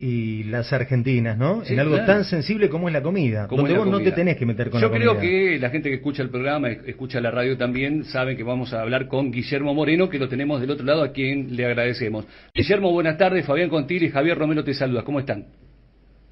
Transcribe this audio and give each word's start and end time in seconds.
y 0.00 0.44
las 0.44 0.72
argentinas, 0.72 1.36
¿no? 1.36 1.64
Sí, 1.64 1.72
en 1.74 1.80
algo 1.80 1.94
claro. 1.96 2.06
tan 2.12 2.24
sensible 2.24 2.68
como 2.68 2.86
es 2.88 2.92
la 2.92 3.02
comida, 3.02 3.48
Como 3.48 3.62
donde 3.62 3.76
vos 3.78 3.88
no 3.88 3.98
te 4.00 4.12
tenés 4.12 4.36
que 4.36 4.46
meter 4.46 4.70
con 4.70 4.80
Yo 4.80 4.88
la 4.88 4.96
creo 4.96 5.14
comida. 5.16 5.22
que 5.28 5.58
la 5.58 5.70
gente 5.70 5.88
que 5.88 5.96
escucha 5.96 6.22
el 6.22 6.30
programa, 6.30 6.70
es- 6.70 6.86
escucha 6.86 7.20
la 7.20 7.32
radio 7.32 7.56
también, 7.56 8.04
sabe 8.04 8.36
que 8.36 8.44
vamos 8.44 8.72
a 8.72 8.80
hablar 8.82 9.08
con 9.08 9.32
Guillermo 9.32 9.74
Moreno, 9.74 10.08
que 10.08 10.20
lo 10.20 10.28
tenemos 10.28 10.60
del 10.60 10.70
otro 10.70 10.86
lado, 10.86 11.02
a 11.02 11.10
quien 11.12 11.56
le 11.56 11.64
agradecemos. 11.66 12.26
Guillermo, 12.54 12.92
buenas 12.92 13.18
tardes. 13.18 13.44
Fabián 13.44 13.68
Contil 13.70 14.04
y 14.04 14.08
Javier 14.10 14.38
Romero 14.38 14.62
te 14.62 14.72
saluda. 14.72 15.02
¿Cómo 15.02 15.18
están? 15.18 15.46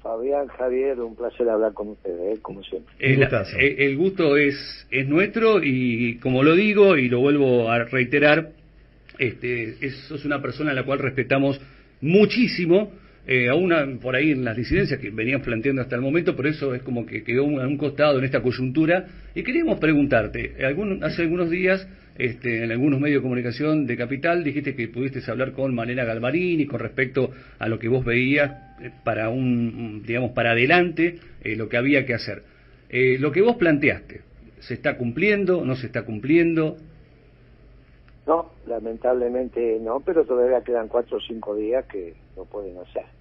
Fabián, 0.01 0.47
Javier, 0.47 0.97
un 1.01 1.17
placer 1.17 1.49
hablar 1.49 1.73
con 1.73 1.89
ustedes, 1.89 2.37
¿eh? 2.37 2.39
como 2.41 2.63
siempre. 2.63 2.93
Un 3.01 3.05
El, 3.11 3.17
gustazo. 3.17 3.57
eh, 3.59 3.75
el 3.79 3.97
gusto 3.97 4.37
es, 4.37 4.87
es 4.91 5.05
nuestro 5.09 5.61
y 5.61 6.19
como 6.19 6.41
lo 6.41 6.55
digo 6.55 6.95
y 6.95 7.09
lo 7.09 7.19
vuelvo 7.19 7.69
a 7.69 7.83
reiterar, 7.83 8.51
este, 9.19 9.85
es, 9.85 9.93
sos 10.07 10.23
una 10.23 10.41
persona 10.41 10.71
a 10.71 10.73
la 10.73 10.83
cual 10.83 10.99
respetamos 10.99 11.59
muchísimo, 11.99 12.91
eh, 13.27 13.49
aún 13.49 13.99
por 14.01 14.15
ahí 14.15 14.31
en 14.31 14.45
las 14.45 14.55
disidencias 14.55 14.99
que 15.01 15.09
venían 15.09 15.41
planteando 15.41 15.81
hasta 15.81 15.95
el 15.95 16.01
momento, 16.01 16.35
pero 16.35 16.47
eso 16.49 16.73
es 16.73 16.81
como 16.81 17.05
que 17.05 17.23
quedó 17.23 17.43
a 17.43 17.67
un 17.67 17.77
costado 17.77 18.17
en 18.19 18.25
esta 18.25 18.41
coyuntura. 18.41 19.05
Y 19.35 19.43
queríamos 19.43 19.79
preguntarte, 19.79 20.55
algún- 20.65 21.03
hace 21.03 21.23
algunos 21.23 21.49
días, 21.49 21.85
este, 22.17 22.63
en 22.63 22.71
algunos 22.71 22.99
medios 23.01 23.19
de 23.21 23.23
comunicación 23.23 23.85
de 23.85 23.97
Capital, 23.97 24.43
dijiste 24.43 24.75
que 24.75 24.87
pudiste 24.87 25.19
hablar 25.29 25.51
con 25.51 25.75
Malena 25.75 26.05
Galmarini 26.05 26.65
con 26.65 26.79
respecto 26.79 27.31
a 27.59 27.67
lo 27.67 27.77
que 27.77 27.89
vos 27.89 28.05
veías 28.05 28.49
eh, 28.81 28.91
para 29.03 29.29
un, 29.29 30.03
digamos, 30.07 30.31
para 30.31 30.51
adelante, 30.51 31.17
eh, 31.43 31.55
lo 31.57 31.67
que 31.67 31.77
había 31.77 32.05
que 32.05 32.13
hacer. 32.13 32.43
Eh, 32.89 33.17
lo 33.19 33.33
que 33.33 33.41
vos 33.41 33.57
planteaste, 33.57 34.21
¿se 34.59 34.73
está 34.75 34.97
cumpliendo? 34.97 35.65
¿No 35.65 35.75
se 35.75 35.87
está 35.87 36.03
cumpliendo? 36.03 36.77
No, 38.25 38.51
lamentablemente 38.67 39.79
no, 39.81 39.99
pero 39.99 40.23
todavía 40.25 40.61
quedan 40.61 40.87
cuatro 40.87 41.17
o 41.17 41.21
cinco 41.21 41.55
días 41.55 41.85
que 41.85 42.13
lo 42.35 42.45
pueden 42.45 42.77
hacer. 42.77 43.16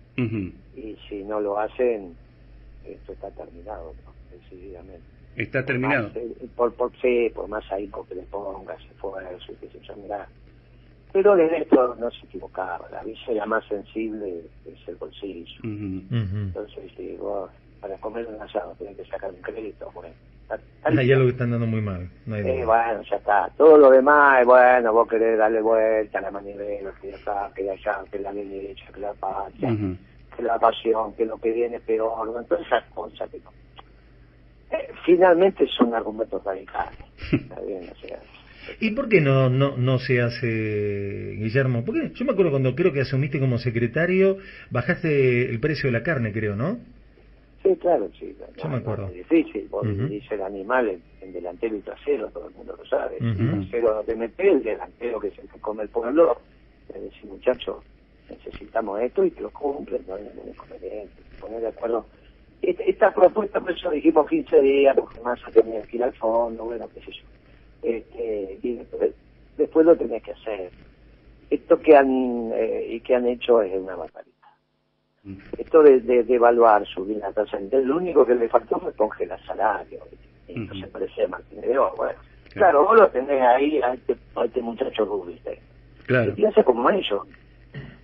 Y 0.75 0.99
si 1.09 1.25
no 1.25 1.41
lo 1.41 1.59
hacen, 1.59 2.17
esto 2.85 3.13
está 3.13 3.31
terminado, 3.33 3.95
¿no? 4.05 4.15
decididamente. 4.31 5.07
¿Está 5.35 5.61
Por 5.61 5.67
terminado? 5.67 6.09
más, 6.09 6.17
eh, 6.17 6.49
por, 6.55 6.75
por, 6.75 6.97
sí, 6.99 7.31
por 7.35 7.49
más 7.49 7.65
ahí 7.71 7.91
que 8.09 8.15
le 8.15 8.23
pongas 8.23 8.79
esfuerzo 8.91 9.53
sé 9.69 9.81
yo, 9.87 9.97
mirá. 9.97 10.29
Pero 11.13 11.37
de 11.37 11.47
esto 11.59 11.95
no 11.97 12.11
se 12.11 12.27
equivocaba, 12.27 12.89
la 12.91 13.03
visera 13.03 13.47
más 13.47 13.65
sensible 13.67 14.51
es 14.65 14.89
el 14.89 14.97
bolsillo. 14.97 15.61
Ujú. 15.61 16.07
Ujú. 16.15 16.37
Entonces, 16.37 16.93
si 16.97 17.17
vos 17.17 17.51
para 17.81 17.99
comer 17.99 18.27
un 18.27 18.41
asado 18.41 18.75
tenés 18.77 18.97
que 18.97 19.05
sacar 19.05 19.31
un 19.33 19.41
crédito, 19.41 19.91
bueno, 19.95 20.15
listo. 20.51 21.15
algo 21.15 21.25
que 21.27 21.33
están 21.33 21.51
dando 21.51 21.67
muy 21.67 21.81
mal. 21.81 22.09
No 22.27 22.35
hay 22.37 22.43
Eh, 22.43 22.63
duda. 22.63 22.67
bueno, 22.67 23.03
ya 23.11 23.17
está. 23.17 23.51
Todo 23.57 23.77
lo 23.79 23.91
demás, 23.91 24.45
bueno, 24.47 24.93
vos 24.93 25.09
querés 25.09 25.39
darle 25.39 25.61
vuelta 25.61 26.19
a 26.19 26.23
la 26.23 26.31
manivela, 26.31 26.93
que 27.01 27.15
acá, 27.15 27.51
que 27.55 27.71
allá, 27.71 28.05
que 28.11 28.19
la 28.19 28.33
derecha, 28.33 28.85
que 28.93 29.01
la 29.01 29.13
patria, 29.15 29.69
Ujú. 29.73 29.97
que 30.37 30.43
la 30.43 30.59
pasión, 30.59 31.15
que 31.15 31.25
lo 31.27 31.39
que 31.39 31.51
viene 31.53 31.77
es 31.77 31.83
peor, 31.83 32.27
bueno, 32.31 32.45
todas 32.47 32.67
esas 32.67 32.85
cosas 32.95 33.29
que 33.31 33.39
no. 33.41 33.51
Eh, 34.71 34.89
finalmente 35.05 35.67
son 35.77 35.95
argumentos 35.95 36.43
radicales. 36.45 36.99
Está 37.33 37.61
bien, 37.61 37.89
o 37.91 38.07
sea. 38.07 38.19
¿Y 38.81 38.91
por 38.91 39.09
qué 39.09 39.21
no, 39.21 39.49
no, 39.49 39.77
no 39.77 39.99
se 40.01 40.21
hace, 40.21 41.37
Guillermo? 41.39 41.85
Porque 41.85 42.11
yo 42.15 42.25
me 42.25 42.33
acuerdo 42.33 42.51
cuando 42.51 42.75
creo 42.75 42.93
que 42.93 43.01
asumiste 43.03 43.39
como 43.39 43.59
secretario, 43.59 44.39
bajaste 44.71 45.49
el 45.49 45.61
precio 45.61 45.87
de 45.87 45.93
la 45.93 46.03
carne, 46.03 46.33
creo, 46.33 46.57
¿no? 46.57 46.79
Sí, 47.67 47.77
claro, 47.79 48.11
sí. 48.19 48.37
Yo 48.39 48.65
no, 48.65 48.71
me 48.71 48.77
acuerdo. 48.77 49.03
no 49.03 49.09
es 49.09 49.15
difícil, 49.15 49.69
vos 49.69 49.85
dice 50.09 50.35
el 50.37 50.43
animal 50.43 50.89
en, 50.89 51.03
en 51.21 51.33
delantero 51.33 51.77
y 51.77 51.81
trasero, 51.81 52.31
todo 52.31 52.49
el 52.49 52.55
mundo 52.55 52.77
lo 52.77 52.87
sabe. 52.87 53.17
El 53.19 53.37
trasero 53.37 53.95
no 53.95 54.05
te 54.05 54.15
metes, 54.15 54.47
el 54.47 54.63
delantero 54.63 55.19
que 55.19 55.29
es 55.29 55.39
el 55.39 55.49
que 55.49 55.59
come 55.59 55.83
el 55.83 55.89
pueblo, 55.89 56.43
le 56.93 57.01
decís, 57.01 57.25
muchachos, 57.25 57.83
necesitamos 58.29 59.01
esto 59.01 59.25
y 59.25 59.33
que 59.33 59.41
lo 59.41 59.51
cumplen, 59.51 60.05
no 60.07 60.15
hay 60.15 60.25
ningún 60.25 60.49
inconveniente, 60.51 61.23
se 61.29 61.37
poner 61.39 61.61
de 61.61 61.69
acuerdo. 61.69 62.07
Esta, 62.63 62.83
esta 62.85 63.15
propuesta, 63.15 63.61
por 63.61 63.73
eso 63.73 63.91
dijimos 63.91 64.29
15 64.29 64.61
días, 64.61 64.97
porque 64.97 65.21
más 65.21 65.41
tenía 65.53 65.83
que 65.83 65.97
ir 65.97 66.05
al 66.05 66.15
fondo, 66.15 66.65
bueno, 66.65 66.89
qué 66.95 67.01
sé 67.01 67.13
yo. 67.13 67.27
Este, 67.83 68.59
y 68.63 68.77
después, 68.77 69.15
después 69.57 69.87
lo 69.87 69.97
tenés 69.97 70.23
que 70.23 70.33
hacer. 70.33 70.73
Esto 71.51 71.81
que 71.81 71.97
han, 71.97 72.53
eh, 72.55 72.87
y 72.91 73.01
que 73.01 73.15
han 73.15 73.27
hecho 73.27 73.61
es 73.63 73.77
una 73.77 73.97
barbaridad 73.97 74.36
esto 75.59 75.83
de, 75.83 76.01
de, 76.01 76.23
de 76.25 76.35
evaluar, 76.35 76.87
subir 76.87 77.17
la 77.19 77.33
tasa 77.33 77.57
de 77.57 77.65
interés, 77.65 77.87
lo 77.87 77.97
único 77.97 78.25
que 78.25 78.35
le 78.35 78.49
faltó 78.49 78.79
fue 78.79 78.93
congelar 78.95 79.41
salario. 79.47 80.01
Y 80.49 80.55
entonces 80.55 80.85
Ujú. 80.85 80.93
parecía 80.93 81.29
Martínez 81.29 81.77
bueno. 81.97 82.19
Claro, 82.53 82.85
vos 82.85 82.97
lo 82.99 83.09
tenés 83.11 83.43
ahí 83.43 83.81
a 83.83 83.95
este, 83.95 84.17
a 84.35 84.45
este 84.45 84.63
muchacho 84.63 85.05
Rubiste. 85.05 85.61
Claro. 86.07 86.31
Si 86.31 86.37
piensa 86.37 86.63
como 86.65 86.89
ellos, 86.91 87.23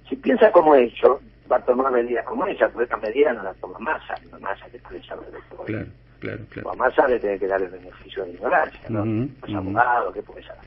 si 0.08 0.16
piensa 0.16 0.52
como 0.52 0.74
ellos, 0.74 1.20
va 1.50 1.56
a 1.56 1.64
tomar 1.64 1.92
medidas 1.92 2.24
como 2.26 2.46
ella, 2.46 2.68
porque 2.68 2.84
esta 2.84 2.96
medida 2.98 3.32
no 3.32 3.42
la 3.44 3.54
toma 3.54 3.78
Massa, 3.78 4.18
no 4.30 4.38
Massa 4.40 4.68
que 4.70 4.78
puede 4.78 5.02
saber 5.04 5.30
de 5.30 5.38
todo. 5.48 5.64
Claro, 5.64 5.86
claro, 6.18 6.44
claro. 6.50 6.70
A 6.70 6.74
Massa 6.74 7.08
le 7.08 7.20
tiene 7.20 7.38
que 7.38 7.46
dar 7.46 7.62
el 7.62 7.70
beneficio 7.70 8.24
de 8.24 8.32
ignorancia, 8.32 8.90
¿no? 8.90 9.02
Ujú, 9.02 9.30
Los 9.40 9.50
ujú. 9.50 9.58
abogados, 9.58 10.14
¿qué 10.14 10.22
puede 10.22 10.42
saber? 10.42 10.62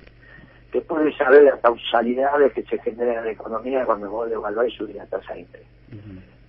¿Qué 0.71 0.81
puede 0.81 1.15
saber 1.15 1.43
las 1.43 1.59
causalidades 1.59 2.53
que 2.53 2.63
se 2.63 2.79
generan 2.79 3.17
en 3.19 3.25
la 3.25 3.31
economía 3.31 3.85
cuando 3.85 4.09
vos 4.09 4.29
devaluás 4.29 4.67
y 4.67 4.71
subís 4.71 4.95
la 4.95 5.05
tasa 5.05 5.33
de 5.33 5.41
interés? 5.41 5.67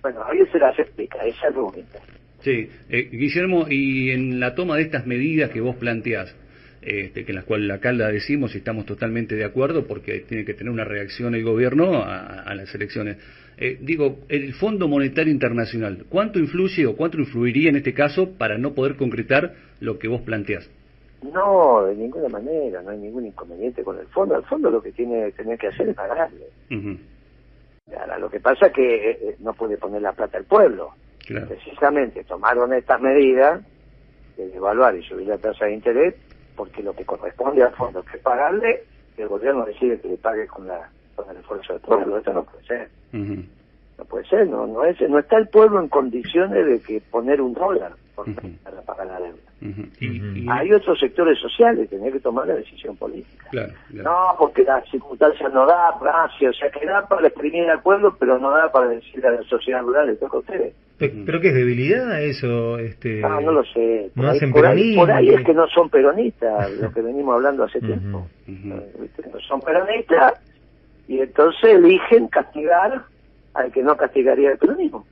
Bueno, 0.07 0.23
ahí 0.23 0.39
se 0.53 0.57
las 0.57 0.79
explica, 0.79 1.17
esa 1.25 1.49
es 1.49 1.53
Rubinte. 1.53 1.99
Sí, 2.39 2.69
eh, 2.89 3.09
Guillermo, 3.11 3.65
y 3.69 4.11
en 4.11 4.39
la 4.39 4.55
toma 4.55 4.77
de 4.77 4.83
estas 4.83 5.05
medidas 5.05 5.49
que 5.49 5.59
vos 5.59 5.75
planteás, 5.75 6.33
este, 6.81 7.25
que 7.25 7.33
en 7.33 7.35
las 7.35 7.43
cuales 7.43 7.67
la 7.67 8.07
decimos 8.07 8.55
y 8.55 8.59
estamos 8.59 8.85
totalmente 8.85 9.35
de 9.35 9.43
acuerdo 9.43 9.85
porque 9.85 10.21
tiene 10.21 10.45
que 10.45 10.53
tener 10.53 10.71
una 10.71 10.85
reacción 10.85 11.35
el 11.35 11.43
gobierno 11.43 12.03
a, 12.03 12.43
a 12.43 12.55
las 12.55 12.73
elecciones. 12.73 13.17
Eh, 13.57 13.79
digo, 13.81 14.19
el 14.29 14.53
Fondo 14.53 14.87
Monetario 14.87 15.33
Internacional, 15.33 16.05
¿cuánto 16.07 16.39
influye 16.39 16.85
o 16.85 16.95
cuánto 16.95 17.17
influiría 17.17 17.69
en 17.69 17.75
este 17.75 17.93
caso 17.93 18.31
para 18.37 18.57
no 18.57 18.73
poder 18.73 18.95
concretar 18.95 19.55
lo 19.81 19.99
que 19.99 20.07
vos 20.07 20.21
planteás? 20.21 20.69
No, 21.21 21.83
de 21.83 21.95
ninguna 21.97 22.29
manera, 22.29 22.81
no 22.81 22.91
hay 22.91 22.97
ningún 22.97 23.25
inconveniente 23.25 23.83
con 23.83 23.99
el 23.99 24.07
fondo. 24.07 24.37
El 24.37 24.43
fondo 24.43 24.69
lo 24.69 24.81
que 24.81 24.93
tiene 24.93 25.33
tener 25.33 25.59
que 25.59 25.67
hacer 25.67 25.89
es 25.89 25.95
pagarle. 25.97 26.45
Ujú, 26.71 26.97
Ahora, 27.95 28.17
lo 28.17 28.29
que 28.29 28.39
pasa 28.39 28.67
es 28.67 28.73
que 28.73 29.11
eh, 29.11 29.35
no 29.39 29.53
puede 29.53 29.77
poner 29.77 30.01
la 30.01 30.13
plata 30.13 30.37
el 30.37 30.45
pueblo. 30.45 30.91
Claro, 31.25 31.47
Precisamente 31.47 32.23
tomaron 32.23 32.73
estas 32.73 33.01
medidas 33.01 33.61
de 34.35 34.49
devaluar 34.49 34.95
y 34.95 35.03
subir 35.03 35.27
la 35.27 35.37
tasa 35.37 35.65
de 35.65 35.73
interés 35.73 36.15
porque 36.55 36.81
lo 36.83 36.93
que 36.93 37.05
corresponde 37.05 37.63
al 37.63 37.73
fondo 37.75 38.03
que 38.03 38.17
pagarle 38.17 38.83
el 39.17 39.27
gobierno 39.27 39.65
decide 39.65 39.99
que 39.99 40.09
le 40.09 40.17
pague 40.17 40.47
con, 40.47 40.67
la, 40.67 40.89
con 41.15 41.29
el 41.29 41.37
esfuerzo 41.37 41.73
del 41.73 41.81
pueblo. 41.81 42.17
Esto 42.17 42.33
no 42.33 42.43
puede 42.43 42.65
ser. 42.65 42.89
No 43.13 44.05
puede 44.05 44.25
ser, 44.25 44.47
no, 44.47 44.67
no, 44.67 44.83
es, 44.85 44.99
no 45.09 45.19
está 45.19 45.37
el 45.37 45.47
pueblo 45.47 45.79
en 45.79 45.87
condiciones 45.87 46.65
de 46.65 46.79
que 46.79 47.01
poner 47.01 47.41
un 47.41 47.53
dólar 47.53 47.93
por, 48.17 48.27
Ujú. 48.29 48.49
para 48.63 48.81
pagar 48.81 49.05
la 49.07 49.19
deuda. 49.19 49.37
Y- 50.01 50.05
y- 50.43 50.45
Hay 50.49 50.73
otros 50.73 50.99
sectores 50.99 51.37
sociales 51.39 51.81
que 51.87 51.95
tienen 51.97 52.11
que 52.11 52.19
tomar 52.19 52.47
la 52.47 52.55
decisión 52.55 52.97
política. 52.97 53.45
Claro, 53.51 53.73
claro. 53.91 54.09
No, 54.09 54.35
porque 54.39 54.63
las 54.63 54.83
circunstancias 54.89 55.53
no 55.53 55.67
da, 55.67 55.95
gracias, 56.01 56.55
o 56.55 56.57
sea 56.59 56.71
que 56.71 56.83
da 56.85 57.07
para 57.07 57.27
exprimir 57.27 57.69
al 57.69 57.81
pueblo, 57.83 58.17
pero 58.19 58.39
no 58.39 58.49
da 58.49 58.71
para 58.71 58.87
decirle 58.89 59.27
a 59.27 59.31
la 59.31 59.43
sociedad 59.43 59.81
rural, 59.81 60.07
les 60.07 60.19
toca 60.19 60.37
a 60.37 60.39
ustedes. 60.39 60.73
Pe- 60.97 61.13
¿Pero 61.27 61.39
qué 61.39 61.49
es 61.49 61.53
debilidad 61.53 62.19
eso? 62.23 62.79
Este... 62.79 63.21
No, 63.21 63.39
no 63.39 63.51
lo 63.51 63.63
sé. 63.65 64.09
Por, 64.15 64.23
¿No 64.23 64.31
ahí, 64.31 64.37
hacen 64.37 64.51
por, 64.51 64.65
ahí, 64.65 65.29
es 65.29 65.45
que 65.45 65.53
no 65.53 65.67
son 65.67 65.89
peronistas, 65.91 66.71
lo 66.71 66.91
que 66.91 67.01
venimos 67.01 67.35
hablando 67.35 67.65
hace 67.65 67.79
tiempo. 67.79 68.27
Eh, 68.47 69.09
son 69.47 69.61
peronistas 69.61 70.33
y 71.07 71.19
entonces 71.19 71.75
eligen 71.75 72.27
castigar 72.29 73.03
al 73.53 73.71
que 73.71 73.83
no 73.83 73.95
castigaría 73.95 74.51
el 74.53 74.57
peronismo. 74.57 75.05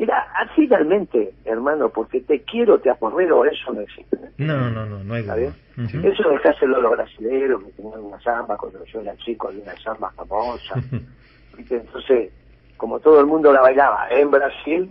Mira, 0.00 0.26
así 0.34 0.66
realmente, 0.66 1.34
hermano, 1.44 1.90
porque 1.90 2.22
te 2.22 2.40
quiero, 2.42 2.78
te 2.80 2.88
aporreo, 2.88 3.44
eso 3.44 3.70
no 3.74 3.82
existe. 3.82 4.16
No, 4.38 4.70
no, 4.70 4.86
no, 4.86 5.04
no 5.04 5.12
hay 5.14 5.20
¿Está 5.20 5.36
duda. 5.36 5.52
bien? 5.76 5.86
Ujú. 6.00 6.08
Eso 6.08 6.28
dejárselo 6.30 6.76
a 6.76 6.80
los 6.80 6.90
brasileños 6.92 7.62
que 7.64 7.72
tenían 7.72 8.00
una 8.00 8.18
samba, 8.20 8.56
cuando 8.56 8.82
yo 8.86 9.00
era 9.02 9.14
chico 9.18 9.48
había 9.48 9.62
una 9.62 9.76
samba 9.82 10.10
famosa. 10.12 10.74
¿viste? 11.56 11.76
Entonces, 11.76 12.32
como 12.78 12.98
todo 13.00 13.20
el 13.20 13.26
mundo 13.26 13.52
la 13.52 13.60
bailaba 13.60 14.08
en 14.08 14.30
Brasil, 14.30 14.90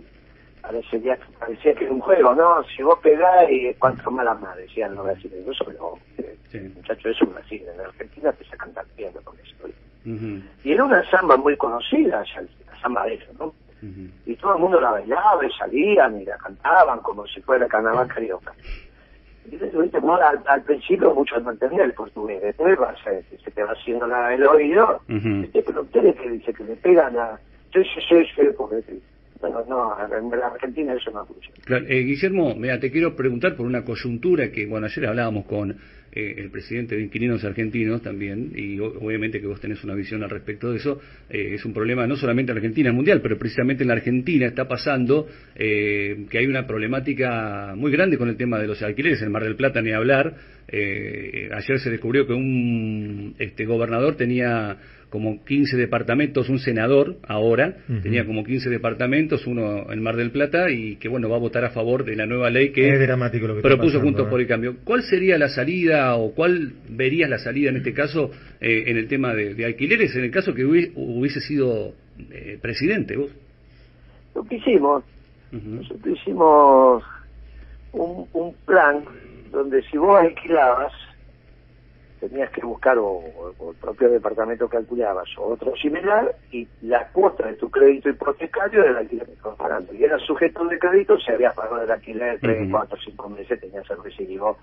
parecía, 0.62 1.18
parecía 1.40 1.74
que 1.74 1.84
era 1.86 1.92
un 1.92 2.00
juego, 2.00 2.32
¿no? 2.36 2.62
Si 2.76 2.80
vos 2.84 3.00
pegás, 3.02 3.50
y 3.50 3.74
cuánto 3.80 4.12
malas 4.12 4.40
más, 4.40 4.56
decían 4.58 4.94
los 4.94 5.04
brasileños. 5.06 5.56
Eso 5.60 5.72
no, 5.72 5.98
Sí. 6.52 6.58
muchacho, 6.76 7.08
eso 7.08 7.24
es 7.24 7.32
Brasil. 7.34 7.62
En 7.74 7.80
Argentina 7.80 8.32
te 8.32 8.44
sacan 8.44 8.72
también 8.74 9.12
con 9.24 9.34
eso. 9.40 9.50
Y 10.62 10.72
era 10.72 10.84
una 10.84 11.02
samba 11.10 11.36
muy 11.36 11.56
conocida, 11.56 12.22
la 12.24 12.80
samba 12.80 13.06
de 13.06 13.14
ellos, 13.14 13.28
¿no? 13.40 13.52
Y 14.26 14.36
todo 14.36 14.54
el 14.54 14.60
mundo 14.60 14.80
la 14.80 14.90
bailaba 14.92 15.44
y 15.44 15.50
salían 15.52 16.20
y 16.20 16.24
la 16.24 16.36
cantaban 16.36 17.00
como 17.00 17.26
si 17.26 17.40
fuera 17.40 17.66
carnaval 17.66 18.08
carioca. 18.08 18.52
Y 19.46 19.56
¿viste? 19.56 20.00
No, 20.00 20.14
al, 20.14 20.42
al 20.46 20.62
principio 20.62 21.14
muchos 21.14 21.42
no 21.42 21.50
entendían 21.50 21.86
el 21.86 21.94
portugués, 21.94 22.42
después 22.42 22.78
va, 22.78 22.94
se, 23.02 23.22
se 23.38 23.50
te 23.50 23.62
va 23.62 23.72
haciendo 23.72 24.06
la, 24.06 24.34
el 24.34 24.46
oído. 24.46 25.00
¿viste? 25.08 25.62
pero 25.62 25.82
ustedes 25.82 26.14
que 26.16 26.30
dicen 26.30 26.54
que 26.54 26.64
le 26.64 26.76
pegan 26.76 27.18
a... 27.18 27.38
Yo, 27.72 27.80
yo, 27.82 28.00
yo, 28.10 28.42
yo, 28.42 28.56
porque 28.56 28.82
Bueno, 29.40 29.64
no, 29.66 29.96
en 30.16 30.38
la 30.38 30.48
Argentina 30.48 30.94
eso 30.94 31.10
no 31.10 31.24
funciona. 31.24 31.56
Claro, 31.64 31.86
eh, 31.88 32.02
Guillermo, 32.02 32.54
mira, 32.54 32.78
te 32.78 32.90
quiero 32.90 33.16
preguntar 33.16 33.56
por 33.56 33.64
una 33.64 33.84
coyuntura 33.84 34.50
que, 34.52 34.66
bueno, 34.66 34.86
ayer 34.86 35.06
hablábamos 35.06 35.46
con 35.46 35.70
eh, 36.12 36.34
el 36.36 36.50
presidente 36.50 36.94
de 36.94 37.02
Inquilinos 37.04 37.42
Argentinos 37.42 38.02
también, 38.02 38.52
y 38.54 38.78
obviamente 38.78 39.40
que 39.40 39.46
vos 39.46 39.58
tenés 39.58 39.82
una 39.82 39.94
visión 39.94 40.22
al 40.22 40.28
respecto 40.28 40.70
de 40.70 40.76
eso, 40.76 41.00
eh, 41.30 41.54
es 41.54 41.64
un 41.64 41.72
problema 41.72 42.06
no 42.06 42.16
solamente 42.16 42.52
en 42.52 42.58
Argentina, 42.58 42.90
es 42.90 42.94
mundial, 42.94 43.22
pero 43.22 43.38
precisamente 43.38 43.82
en 43.82 43.88
la 43.88 43.94
Argentina 43.94 44.46
está 44.46 44.68
pasando 44.68 45.26
que 45.56 46.38
hay 46.38 46.46
una 46.46 46.66
problemática 46.66 47.74
muy 47.76 47.92
grande 47.92 48.18
con 48.18 48.28
el 48.28 48.36
tema 48.36 48.58
de 48.58 48.66
los 48.66 48.82
alquileres, 48.82 49.22
en 49.22 49.32
Mar 49.32 49.44
del 49.44 49.56
Plata 49.56 49.80
ni 49.80 49.92
hablar, 49.92 50.34
ayer 50.68 51.78
se 51.78 51.90
descubrió 51.90 52.26
que 52.26 52.32
un 52.32 53.34
este, 53.38 53.64
gobernador 53.64 54.16
tenía 54.16 54.76
como 55.10 55.44
15 55.44 55.76
departamentos, 55.76 56.48
un 56.48 56.60
senador 56.60 57.16
ahora, 57.26 57.76
tenía 58.02 58.24
como 58.24 58.44
15 58.44 58.70
departamentos, 58.70 59.44
uno 59.46 59.92
en 59.92 60.02
Mar 60.02 60.14
del 60.16 60.30
Plata, 60.30 60.70
y 60.70 60.96
que 60.96 61.08
bueno, 61.08 61.28
va 61.28 61.36
a 61.36 61.40
votar 61.40 61.64
a 61.64 61.70
favor 61.70 62.04
de 62.04 62.14
la 62.14 62.26
nueva 62.26 62.48
ley 62.48 62.70
que, 62.70 62.96
propuso 63.60 64.00
Juntos 64.00 64.28
por 64.28 64.40
el 64.40 64.46
Cambio. 64.46 64.76
¿Cuál 64.84 65.02
sería 65.02 65.36
la 65.36 65.48
salida 65.48 66.14
o 66.14 66.32
cuál 66.32 66.74
verías 66.88 67.28
la 67.28 67.38
salida 67.38 67.70
en 67.70 67.76
este 67.76 67.92
caso 67.92 68.30
eh, 68.60 68.84
en 68.86 68.96
el 68.96 69.08
tema 69.08 69.34
de, 69.34 69.64
alquileres, 69.64 70.14
en 70.14 70.24
el 70.24 70.30
caso 70.30 70.54
que 70.54 70.64
hubiese, 70.64 71.40
sido 71.40 71.92
eh, 72.30 72.58
presidente 72.62 73.16
vos? 73.16 73.30
Lo 74.34 74.44
que 74.44 74.56
hicimos, 74.56 75.02
nosotros 75.50 76.18
hicimos 76.20 77.02
un, 77.92 78.26
un 78.32 78.54
plan 78.64 79.04
donde 79.50 79.82
si 79.90 79.98
vos 79.98 80.20
alquilabas, 80.20 80.92
tenías 82.20 82.50
que 82.50 82.60
buscar 82.60 82.98
o, 82.98 83.22
el 83.70 83.76
propio 83.76 84.10
departamento 84.10 84.68
calculabas 84.68 85.28
o 85.38 85.46
otro 85.46 85.74
similar 85.76 86.34
y 86.52 86.68
la 86.82 87.08
cuota 87.08 87.46
de 87.46 87.54
tu 87.54 87.70
crédito 87.70 88.10
hipotecario 88.10 88.82
era 88.82 88.90
el 88.90 88.96
alquiler 88.98 89.26
que 89.26 89.32
estabas 89.32 89.58
pagando. 89.58 89.94
Y 89.94 90.04
era 90.04 90.18
sujeto 90.18 90.64
de 90.66 90.78
crédito 90.78 91.18
si 91.18 91.32
habías 91.32 91.54
pagado 91.54 91.82
el 91.82 91.90
alquiler 91.90 92.38
3, 92.40 92.68
4, 92.70 92.98
5 93.04 93.28
meses, 93.30 93.60
tenías 93.60 93.90
el 93.90 94.02
recibo 94.02 94.58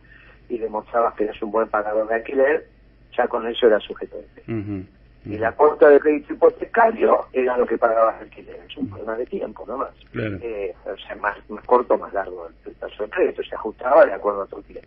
y 0.49 0.57
demostrabas 0.59 1.15
que 1.15 1.25
eres 1.25 1.41
un 1.41 1.51
buen 1.51 1.67
pagador 1.67 2.07
de 2.07 2.15
alquiler, 2.15 2.67
ya 3.15 3.27
con 3.27 3.45
eso 3.47 3.67
era 3.67 3.79
sujeto 3.79 4.17
de 4.17 4.25
crédito. 4.43 4.87
Y 5.25 5.37
la 5.37 5.51
cuota 5.51 5.89
de 5.89 5.99
crédito 5.99 6.33
hipotecario 6.33 7.25
era 7.33 7.57
lo 7.57 7.65
que 7.65 7.77
pagabas 7.77 8.21
alquiler. 8.21 8.61
Es 8.69 8.77
un 8.77 8.87
problema 8.87 9.15
de 9.15 9.25
tiempo, 9.25 9.65
no 9.67 9.77
más. 9.77 9.91
Eh, 10.15 10.73
o 10.85 10.97
sea, 10.97 11.15
más, 11.17 11.37
más 11.49 11.65
corto 11.65 11.97
más 11.97 12.13
largo 12.13 12.47
el 12.65 12.71
plazo 12.73 13.03
de 13.03 13.09
crédito. 13.09 13.43
Se 13.43 13.55
ajustaba 13.55 14.05
de 14.05 14.13
acuerdo 14.13 14.43
a 14.43 14.47
tu 14.47 14.57
alquiler. 14.57 14.85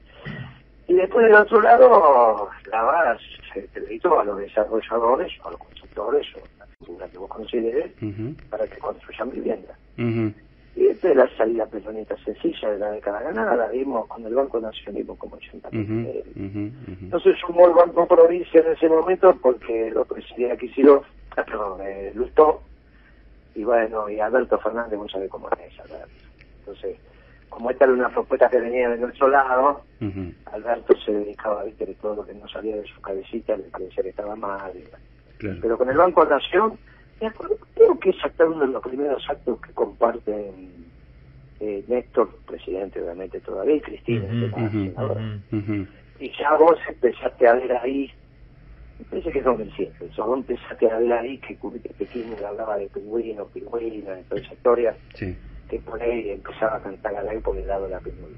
Y 0.90 0.94
después 0.94 1.24
del 1.24 1.36
otro 1.36 1.60
lado, 1.60 2.50
la 2.68 2.82
vas 2.82 3.20
crédito 3.72 4.18
a 4.18 4.24
los 4.24 4.38
desarrolladores, 4.38 5.32
a 5.44 5.50
los 5.52 5.60
constructores, 5.60 6.26
o 6.34 6.40
la 6.58 6.66
figura 6.66 7.08
que 7.08 7.18
vos 7.18 7.30
consideres, 7.30 7.92
para 8.50 8.66
que 8.66 8.76
construyan 8.78 9.30
vivienda. 9.30 9.78
Y 9.96 10.86
esta 10.88 11.10
es 11.10 11.16
la 11.16 11.28
salida 11.36 11.66
peronista 11.66 12.16
sencilla 12.24 12.72
de 12.72 12.78
la 12.80 12.90
década 12.90 13.22
ganada, 13.22 13.54
la 13.54 13.68
vimos 13.68 14.08
con 14.08 14.26
el 14.26 14.34
Banco 14.34 14.58
Nacional 14.58 15.06
como 15.16 15.36
80 15.36 15.68
Entonces 15.72 17.36
sumó 17.46 17.68
el 17.68 17.74
Banco 17.74 18.08
Provincia 18.08 18.60
en 18.60 18.72
ese 18.72 18.88
momento 18.88 19.38
porque 19.40 19.92
lo 19.92 20.04
presidía 20.04 20.56
Kicillof, 20.56 21.06
ah, 21.36 21.44
perdón, 21.44 21.82
eh, 21.84 22.10
Lustó, 22.16 22.62
y 23.54 23.62
bueno, 23.62 24.10
y 24.10 24.18
Alberto 24.18 24.58
Fernández, 24.58 24.98
vos 24.98 25.12
sabés 25.12 25.30
cómo 25.30 25.48
es 25.50 25.78
Alberto. 25.78 26.10
Entonces, 26.58 26.98
como 27.50 27.70
esta 27.70 27.84
era 27.84 27.92
una 27.92 28.08
propuesta 28.08 28.48
que 28.48 28.60
venía 28.60 28.88
de 28.88 28.96
nuestro 28.96 29.28
lado, 29.28 29.82
Alberto 30.46 30.96
se 31.04 31.12
dedicaba 31.12 31.60
a 31.60 31.64
ver 31.64 31.74
que 31.74 31.86
todo 32.00 32.16
lo 32.16 32.24
que 32.24 32.32
no 32.32 32.48
salía 32.48 32.76
de 32.76 32.86
su 32.86 33.00
cabecita 33.02 33.56
le 33.56 33.64
parecía 33.64 34.02
que 34.02 34.08
estaba 34.10 34.36
mal. 34.36 34.72
Pero 35.38 35.76
con 35.76 35.90
el 35.90 35.96
Banco 35.96 36.24
Nación, 36.24 36.78
creo 37.74 37.98
que 37.98 38.10
es 38.10 38.24
hasta 38.24 38.46
uno 38.46 38.60
de 38.60 38.68
los 38.68 38.82
primeros 38.82 39.28
actos 39.28 39.60
que 39.60 39.72
comparten 39.72 40.70
eh, 41.58 41.84
Néstor, 41.88 42.30
presidente 42.46 43.02
obviamente 43.02 43.40
todavía, 43.40 43.76
y 43.76 43.80
Cristina, 43.80 44.24
Y 46.18 46.32
ya 46.38 46.56
vos 46.56 46.78
empezaste 46.88 47.48
a 47.48 47.54
ver 47.54 47.72
ahí, 47.72 48.10
me 48.98 49.04
parece 49.06 49.32
que 49.32 49.38
es 49.40 49.44
2007, 49.44 50.10
vos 50.16 50.38
empezaste 50.38 50.90
a 50.90 50.98
ver 50.98 51.12
ahí 51.12 51.38
que, 51.38 51.56
que 51.56 52.44
hablaba 52.46 52.78
de 52.78 52.86
pingüino, 52.88 53.44
pingüino, 53.46 54.14
en 54.14 54.24
toda 54.24 54.40
esa 54.40 54.54
historia. 54.54 54.96
Sí 55.14 55.36
que 55.70 55.78
pone 55.78 56.20
y 56.20 56.30
empezaba 56.30 56.76
a 56.76 56.82
cantar 56.82 57.14
al 57.14 57.28
aire 57.28 57.40
por 57.40 57.56
el 57.56 57.66
lado 57.66 57.84
de 57.84 57.90
la 57.90 58.00
película. 58.00 58.36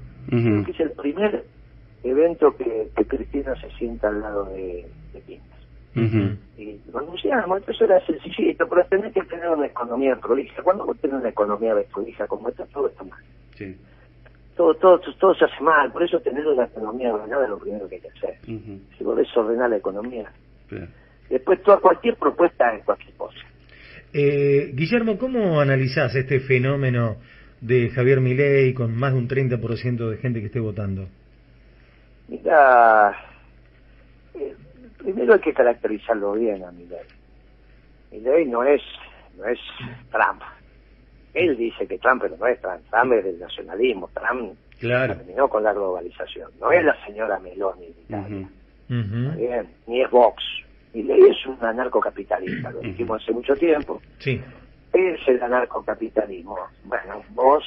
es 0.71 0.79
el 0.79 0.91
primer 0.91 1.43
evento 2.03 2.55
que, 2.55 2.89
Cristina 3.07 3.55
se 3.59 3.69
sienta 3.71 4.09
al 4.09 4.21
lado 4.21 4.45
de, 4.45 4.87
de 5.13 5.41
Y 6.57 6.79
lo 6.91 6.99
anunciamos, 6.99 7.57
entonces 7.57 7.81
era 7.81 8.05
sencillito, 8.05 8.67
pero 8.69 8.85
tenés 8.85 9.13
que 9.13 9.23
tener 9.23 9.49
una 9.49 9.65
economía 9.65 10.15
prolija. 10.15 10.61
Cuando 10.61 10.85
vos 10.85 10.97
tenés 10.99 11.19
una 11.19 11.29
economía 11.29 11.75
prolija 11.91 12.27
como 12.27 12.49
esta, 12.49 12.65
todo 12.67 12.87
está 12.87 13.03
mal. 13.03 13.19
Sí. 13.55 13.75
Todo, 14.55 14.75
todo, 14.75 14.99
todo 15.19 15.33
se 15.33 15.45
hace 15.45 15.63
mal, 15.63 15.91
por 15.91 16.03
eso 16.03 16.19
tener 16.19 16.45
una 16.45 16.65
economía 16.65 17.11
ordenada 17.11 17.45
es 17.45 17.49
lo 17.49 17.57
primero 17.57 17.87
que 17.87 17.95
hay 17.95 18.01
que 18.01 18.09
hacer. 18.09 18.37
Si 18.45 19.03
vos 19.03 19.17
desordenás 19.17 19.69
la 19.69 19.77
economía, 19.77 20.31
después 21.29 21.63
toda 21.63 21.77
cualquier 21.77 22.15
propuesta 22.17 22.75
es 22.75 22.83
cualquier 22.85 23.15
cosa. 23.15 23.39
Eh, 24.13 24.71
Guillermo, 24.75 25.17
¿cómo 25.17 25.59
analizás 25.59 26.13
este 26.15 26.39
fenómeno 26.39 27.17
de 27.61 27.89
Javier 27.89 28.21
Milei 28.21 28.73
con 28.75 28.95
más 28.95 29.13
de 29.13 29.17
un 29.17 29.27
30% 29.27 30.09
de 30.09 30.17
gente 30.17 30.39
que 30.39 30.45
esté 30.45 30.59
votando? 30.59 31.07
Mira, 32.27 33.17
eh, 34.35 34.53
primero 34.99 35.33
hay 35.33 35.39
que 35.39 35.53
caracterizarlo 35.53 36.33
bien 36.33 36.63
a 36.63 36.71
Milei. 36.71 37.01
Milei 38.11 38.45
no 38.45 38.63
es, 38.63 38.81
no 39.35 39.45
es 39.45 39.59
Trump. 40.11 40.43
Él 41.33 41.57
dice 41.57 41.87
que 41.87 41.97
Trump 41.97 42.23
no 42.39 42.45
es 42.45 42.61
Trump. 42.61 42.81
Trump 42.91 43.13
es 43.13 43.23
del 43.23 43.39
nacionalismo. 43.39 44.11
Trump 44.13 44.55
terminó 44.79 45.47
con 45.47 45.63
la 45.63 45.73
globalización. 45.73 46.51
No 46.59 46.71
es 46.71 46.85
la 46.85 46.95
señora 47.05 47.39
Meloni 47.39 47.87
bien, 49.37 49.67
ni 49.87 50.01
es 50.01 50.11
Vox 50.11 50.43
y 50.93 51.03
ley 51.03 51.21
es 51.23 51.45
un 51.47 51.57
anarcocapitalista, 51.63 52.71
lo 52.71 52.79
dijimos 52.79 53.21
hace 53.21 53.31
mucho 53.31 53.55
tiempo. 53.55 54.01
Sí. 54.19 54.41
Es 54.93 55.27
el 55.27 55.41
anarcocapitalismo. 55.41 56.57
Bueno, 56.83 57.23
vos 57.31 57.63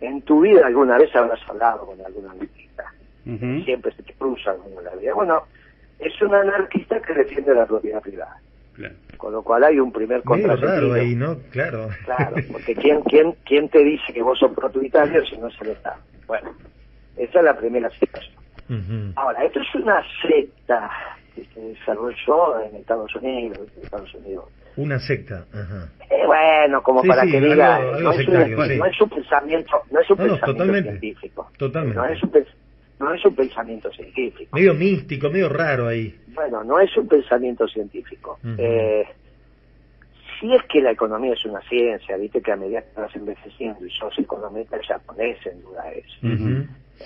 en 0.00 0.22
tu 0.22 0.40
vida 0.40 0.66
alguna 0.66 0.98
vez 0.98 1.14
habrás 1.16 1.40
hablado 1.48 1.86
con 1.86 2.00
algún 2.00 2.26
anarquista. 2.26 2.84
Siempre 3.64 3.92
se 3.94 4.02
te 4.02 4.12
cruza 4.12 4.52
alguna 4.52 4.82
la 4.82 4.96
vida. 4.96 5.14
Bueno, 5.14 5.42
es 5.98 6.20
un 6.20 6.34
anarquista 6.34 7.00
que 7.00 7.14
defiende 7.14 7.54
la 7.54 7.66
propiedad 7.66 8.00
privada. 8.00 8.38
Con 9.16 9.32
lo 9.32 9.42
cual 9.42 9.64
hay 9.64 9.78
un 9.78 9.92
primer 9.92 10.22
contrasentido. 10.22 10.90
Claro, 10.90 10.92
ahí, 10.94 11.14
¿no? 11.14 11.38
Claro. 11.50 11.88
Claro, 12.04 12.36
porque 12.52 12.74
¿quién, 12.74 13.00
quién, 13.02 13.34
¿quién 13.44 13.68
te 13.68 13.82
dice 13.82 14.12
que 14.12 14.22
vos 14.22 14.38
sos 14.38 14.52
propietario 14.52 15.24
si 15.24 15.36
no 15.38 15.48
es 15.48 15.60
el 15.62 15.68
Estado? 15.68 16.00
Bueno, 16.26 16.50
esa 17.16 17.38
es 17.38 17.44
la 17.44 17.56
primera 17.56 17.90
situación. 17.90 18.34
Ahora, 19.16 19.44
esto 19.44 19.60
es 19.60 19.74
una 19.74 20.02
secta 20.22 20.90
que 21.34 21.44
se 21.52 21.60
desarrolló 21.60 22.60
en 22.60 22.76
Estados 22.76 23.14
Unidos. 23.16 23.58
Estados 23.82 24.14
Unidos. 24.14 24.44
Una 24.76 24.98
secta, 24.98 25.44
ajá. 25.52 25.88
Eh, 26.10 26.26
bueno, 26.26 26.82
como 26.82 27.02
para 27.02 27.22
que 27.22 27.40
diga, 27.40 27.78
no, 28.00 28.10
es 28.12 28.26
un, 28.26 28.34
no, 28.78 28.86
es 28.86 29.00
un, 29.00 29.08
pensamiento, 29.08 29.82
no 29.90 30.00
es 30.00 30.10
un 30.10 30.16
pensamiento 30.16 30.82
científico. 30.82 31.50
Totalmente. 31.56 31.96
No 31.96 32.04
es 32.06 32.22
un, 32.22 32.32
no 32.98 33.14
es 33.14 33.24
un 33.24 33.34
pensamiento 33.34 33.90
científico. 33.92 34.56
Medio 34.56 34.74
místico, 34.74 35.30
medio 35.30 35.48
raro 35.48 35.88
ahí. 35.88 36.18
Bueno, 36.34 36.64
no 36.64 36.80
es 36.80 36.96
un 36.96 37.06
pensamiento 37.06 37.68
científico. 37.68 38.38
eh, 38.58 39.04
si 40.40 40.52
es 40.52 40.62
que 40.64 40.80
la 40.80 40.90
economía 40.90 41.32
es 41.34 41.44
una 41.44 41.60
ciencia, 41.62 42.16
viste 42.16 42.42
que 42.42 42.52
a 42.52 42.56
medida 42.56 42.82
que 42.82 43.00
vas 43.00 43.14
envejeciendo 43.14 43.86
y 43.86 43.90
sos 43.90 44.18
economista 44.18 44.76
ya 44.88 44.98
pones 44.98 45.38
en 45.46 45.62
duda 45.62 45.90
eso. 45.92 46.16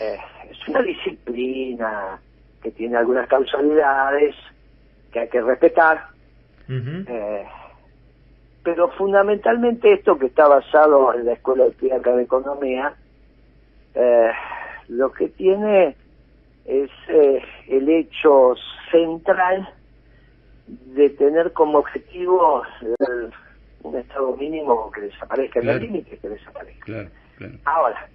eh, 0.00 0.19
es 0.50 0.69
una 0.69 0.83
disciplina 0.83 2.19
que 2.62 2.71
tiene 2.71 2.97
algunas 2.97 3.29
causalidades 3.29 4.35
que 5.12 5.21
hay 5.21 5.29
que 5.29 5.41
respetar, 5.41 6.09
eh, 6.69 7.47
pero 8.62 8.88
fundamentalmente 8.91 9.93
esto 9.93 10.19
que 10.19 10.27
está 10.27 10.49
basado 10.49 11.15
en 11.15 11.27
la 11.27 11.33
Escuela 11.33 11.65
Austríaca 11.65 12.15
de 12.15 12.23
Economía, 12.25 12.95
eh, 13.95 14.31
lo 14.88 15.12
que 15.12 15.29
tiene 15.29 15.97
es 16.65 16.91
eh, 17.09 17.43
el 17.69 17.88
hecho 17.88 18.55
central 18.91 19.69
de 20.67 21.09
tener 21.11 21.53
como 21.53 21.79
objetivo 21.79 22.62
un 23.83 23.97
estado 23.97 24.37
mínimo 24.37 24.91
que 24.91 25.03
desaparezca, 25.03 25.61
el 25.61 25.81
límite 25.81 26.19
que 26.19 26.29
desaparezca. 26.29 27.09
Ahora, 27.65 28.07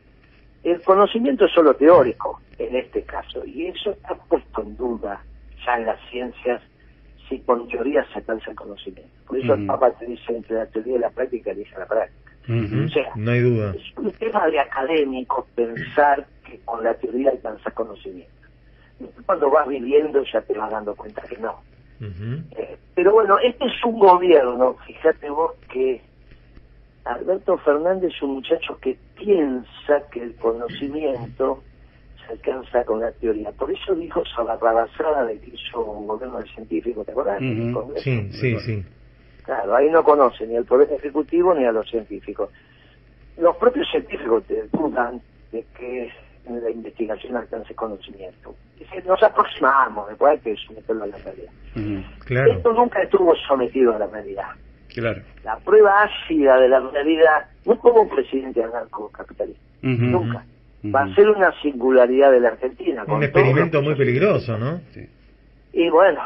el 0.64 0.82
conocimiento 0.84 1.46
es 1.46 1.52
solo 1.52 1.74
teórico 1.76 2.43
en 2.58 2.76
este 2.76 3.04
caso, 3.04 3.46
y 3.46 3.68
eso 3.68 3.92
está 3.92 4.16
puesto 4.16 4.62
en 4.62 4.78
duda 4.78 5.24
ya 5.66 5.78
en 5.78 5.86
las 5.86 6.00
ciencias 6.10 6.62
si 7.30 7.40
con 7.40 7.68
teoría 7.68 8.06
se 8.12 8.20
alcanza 8.20 8.52
el 8.52 8.56
conocimiento. 8.56 9.12
Por 9.28 9.38
eso 9.40 9.54
el 9.54 9.66
Papa 9.66 9.92
te 9.92 10.06
dice 10.06 10.36
entre 10.36 10.58
la 10.58 10.66
teoría 10.68 10.96
y 10.98 11.00
la 11.00 11.10
práctica, 11.10 11.54
dice 11.54 11.72
la 11.78 11.86
práctica. 11.86 12.32
o 12.50 12.90
sea, 12.90 13.12
no 13.16 13.32
hay 13.32 13.40
duda. 13.40 13.74
Es 13.76 13.98
un 13.98 14.12
tema 14.12 14.48
de 14.48 14.60
académico 14.60 15.48
pensar 15.56 16.26
que 16.46 16.60
con 16.66 16.84
la 16.84 16.94
teoría 16.96 17.32
alcanza 17.32 17.72
conocimiento. 17.72 18.34
Cuando 19.26 19.50
vas 19.50 19.68
viviendo 19.68 20.24
ya 20.32 20.42
te 20.42 20.54
vas 20.54 20.70
dando 20.72 20.96
cuenta 20.96 21.22
que 21.24 21.38
no. 21.38 21.62
Eh, 22.02 22.78
pero 22.96 23.14
bueno, 23.14 23.38
este 23.40 23.66
es 23.66 23.86
un 23.86 23.98
gobierno, 23.98 24.76
fíjate 24.86 25.30
vos 25.30 25.54
que 25.72 26.02
Alberto 27.06 27.58
Fernández 27.60 28.14
es 28.14 28.22
un 28.22 28.36
muchacho 28.36 28.78
que 28.80 28.98
piensa 29.16 30.08
que 30.12 30.22
el 30.22 30.36
conocimiento 30.36 31.64
se 32.26 32.34
alcanza 32.34 32.84
con 32.86 33.00
la 33.00 33.12
teoría. 33.12 33.52
Por 33.52 33.72
eso 33.72 33.96
dijo 33.96 34.24
esa 34.24 34.44
barrabasada 34.44 35.26
de 35.26 35.40
que 35.40 35.52
hizo 35.52 35.84
un 35.84 36.08
gobierno 36.08 36.40
de 36.40 36.48
científicos, 36.50 37.06
¿te 37.06 37.12
acuerdas? 37.12 37.40
Sí, 37.98 38.30
sí, 38.32 38.60
sí. 38.60 38.84
Claro, 39.44 39.76
ahí 39.76 39.90
no 39.90 40.04
conoce 40.04 40.48
ni 40.48 40.56
al 40.56 40.66
Poder 40.66 40.92
Ejecutivo 40.92 41.54
ni 41.54 41.66
a 41.66 41.72
los 41.72 41.90
científicos. 41.90 42.50
Los 43.38 43.56
propios 43.58 43.90
científicos 43.90 44.44
te 44.46 44.68
dudan 44.72 45.22
de 45.52 45.66
que 45.78 46.12
la 46.50 46.70
investigación 46.70 47.36
alcance 47.38 47.74
conocimiento. 47.74 48.56
nos 49.06 49.24
aproximamos, 49.24 50.10
después 50.10 50.32
hay 50.34 50.40
que 50.40 50.56
someterlo 50.68 51.04
a 51.04 51.08
la 51.08 51.18
realidad. 51.18 51.54
Esto 52.58 52.74
nunca 52.74 53.02
estuvo 53.02 53.34
sometido 53.48 53.96
a 53.96 54.00
la 54.00 54.08
realidad. 54.08 54.50
Claro. 54.94 55.22
La 55.44 55.58
prueba 55.58 56.04
ácida 56.04 56.58
de 56.58 56.70
la 56.70 56.80
realidad 56.80 57.48
no 57.66 57.78
como 57.80 58.02
un 58.02 58.10
presidente 58.10 58.64
anarcocapitalista, 58.64 59.62
nunca. 59.82 60.46
Va 60.84 61.04
a 61.04 61.16
ser 61.16 61.30
una 61.30 61.54
singularidad 61.62 62.32
de 62.32 62.40
la 62.42 62.50
Argentina. 62.50 63.04
Un 63.08 63.24
experimento 63.24 63.82
muy 63.82 63.96
peligroso, 63.96 64.58
¿no? 64.58 64.82
Sí. 64.94 65.08
Y 65.74 65.90
bueno, 65.90 66.20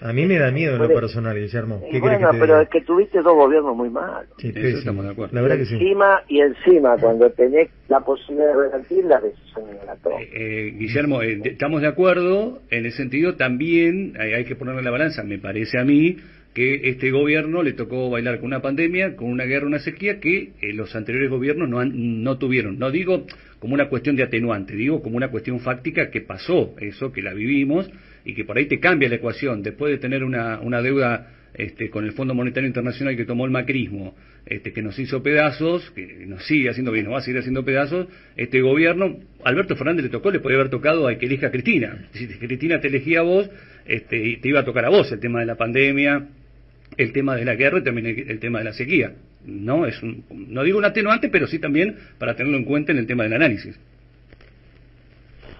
a 0.00 0.12
mí 0.12 0.26
me 0.26 0.38
da 0.38 0.50
miedo 0.50 0.76
en 0.76 0.82
lo 0.82 0.88
personal, 0.88 1.36
Guillermo. 1.36 1.82
¿Qué 1.90 1.98
bueno, 1.98 2.30
pero 2.38 2.60
es 2.60 2.68
que 2.68 2.80
tuviste 2.82 3.20
dos 3.22 3.34
gobiernos 3.34 3.76
muy 3.76 3.90
malos. 3.90 4.30
Sí, 4.38 4.52
estamos 4.54 5.04
de 5.04 5.10
acuerdo. 5.10 5.34
La 5.34 5.42
verdad 5.42 5.56
y 5.56 5.66
que 5.66 5.74
encima, 5.74 6.22
sí. 6.26 6.34
Y 6.36 6.40
encima, 6.40 6.96
cuando 6.96 7.30
tenés 7.30 7.68
la 7.88 8.00
posibilidad 8.00 8.48
de 8.48 8.54
revertir 8.54 9.04
la 9.04 9.20
decisión 9.20 9.66
de 9.66 9.84
la 9.84 9.94
eh, 9.94 10.30
eh, 10.32 10.74
Guillermo, 10.76 11.22
eh, 11.22 11.40
estamos 11.44 11.80
de 11.80 11.88
acuerdo 11.88 12.60
en 12.70 12.86
el 12.86 12.92
sentido 12.92 13.34
también, 13.34 14.14
hay, 14.20 14.34
hay 14.34 14.44
que 14.44 14.54
ponerle 14.54 14.82
la 14.82 14.90
balanza, 14.90 15.24
me 15.24 15.38
parece 15.38 15.78
a 15.78 15.84
mí, 15.84 16.16
que 16.58 16.88
este 16.88 17.12
gobierno 17.12 17.62
le 17.62 17.72
tocó 17.72 18.10
bailar 18.10 18.38
con 18.38 18.46
una 18.46 18.60
pandemia, 18.60 19.14
con 19.14 19.30
una 19.30 19.44
guerra, 19.44 19.64
una 19.64 19.78
sequía 19.78 20.18
que 20.18 20.54
eh, 20.60 20.72
los 20.72 20.96
anteriores 20.96 21.30
gobiernos 21.30 21.68
no, 21.68 21.84
no 21.84 22.36
tuvieron. 22.38 22.80
No 22.80 22.90
digo 22.90 23.26
como 23.60 23.74
una 23.74 23.88
cuestión 23.88 24.16
de 24.16 24.24
atenuante, 24.24 24.74
digo 24.74 25.00
como 25.00 25.16
una 25.16 25.28
cuestión 25.28 25.60
fáctica 25.60 26.10
que 26.10 26.20
pasó, 26.20 26.74
eso, 26.80 27.12
que 27.12 27.22
la 27.22 27.32
vivimos 27.32 27.88
y 28.24 28.34
que 28.34 28.44
por 28.44 28.58
ahí 28.58 28.66
te 28.66 28.80
cambia 28.80 29.08
la 29.08 29.14
ecuación. 29.14 29.62
Después 29.62 29.92
de 29.92 29.98
tener 29.98 30.24
una, 30.24 30.82
deuda 30.82 31.32
este, 31.54 31.90
con 31.90 32.04
el 32.04 32.10
Fondo 32.10 32.34
Monetario 32.34 32.66
Internacional 32.66 33.16
que 33.16 33.24
tomó 33.24 33.44
el 33.44 33.52
macrismo, 33.52 34.16
este, 34.44 34.72
que 34.72 34.82
nos 34.82 34.98
hizo 34.98 35.22
pedazos, 35.22 35.88
que 35.92 36.26
nos 36.26 36.44
sigue 36.44 36.70
haciendo 36.70 36.90
bien, 36.90 37.04
nos 37.04 37.14
va 37.14 37.18
a 37.18 37.22
seguir 37.22 37.38
haciendo 37.38 37.64
pedazos, 37.64 38.08
este 38.36 38.62
gobierno, 38.62 39.16
Alberto 39.44 39.76
Fernández 39.76 40.06
le 40.06 40.10
tocó, 40.10 40.32
le 40.32 40.40
podría 40.40 40.58
haber 40.58 40.70
tocado 40.70 41.06
a 41.06 41.14
que 41.14 41.26
elija 41.26 41.46
a 41.46 41.50
Cristina. 41.52 42.08
Si 42.14 42.26
Cristina 42.26 42.80
te 42.80 42.88
elegía 42.88 43.20
a 43.20 43.22
vos, 43.22 43.48
este, 43.86 44.40
te 44.42 44.48
iba 44.48 44.58
a 44.58 44.64
tocar 44.64 44.84
a 44.86 44.88
vos 44.88 45.12
el 45.12 45.20
tema 45.20 45.38
de 45.38 45.46
la 45.46 45.54
pandemia, 45.54 46.26
el 46.98 47.12
tema 47.12 47.36
de 47.36 47.44
la 47.44 47.54
guerra 47.54 47.78
y 47.78 47.84
también 47.84 48.06
el, 48.28 48.40
tema 48.40 48.58
de 48.58 48.64
la 48.64 48.72
sequía. 48.72 49.12
No 49.46 49.86
es 49.86 50.02
no 50.02 50.62
digo 50.64 50.78
un 50.78 50.84
atenuante, 50.84 51.28
pero 51.30 51.46
sí 51.46 51.58
también 51.58 51.96
para 52.18 52.34
tenerlo 52.34 52.58
en 52.58 52.64
cuenta 52.64 52.92
en 52.92 52.98
el 52.98 53.06
tema 53.06 53.22
del 53.22 53.34
análisis. 53.34 53.78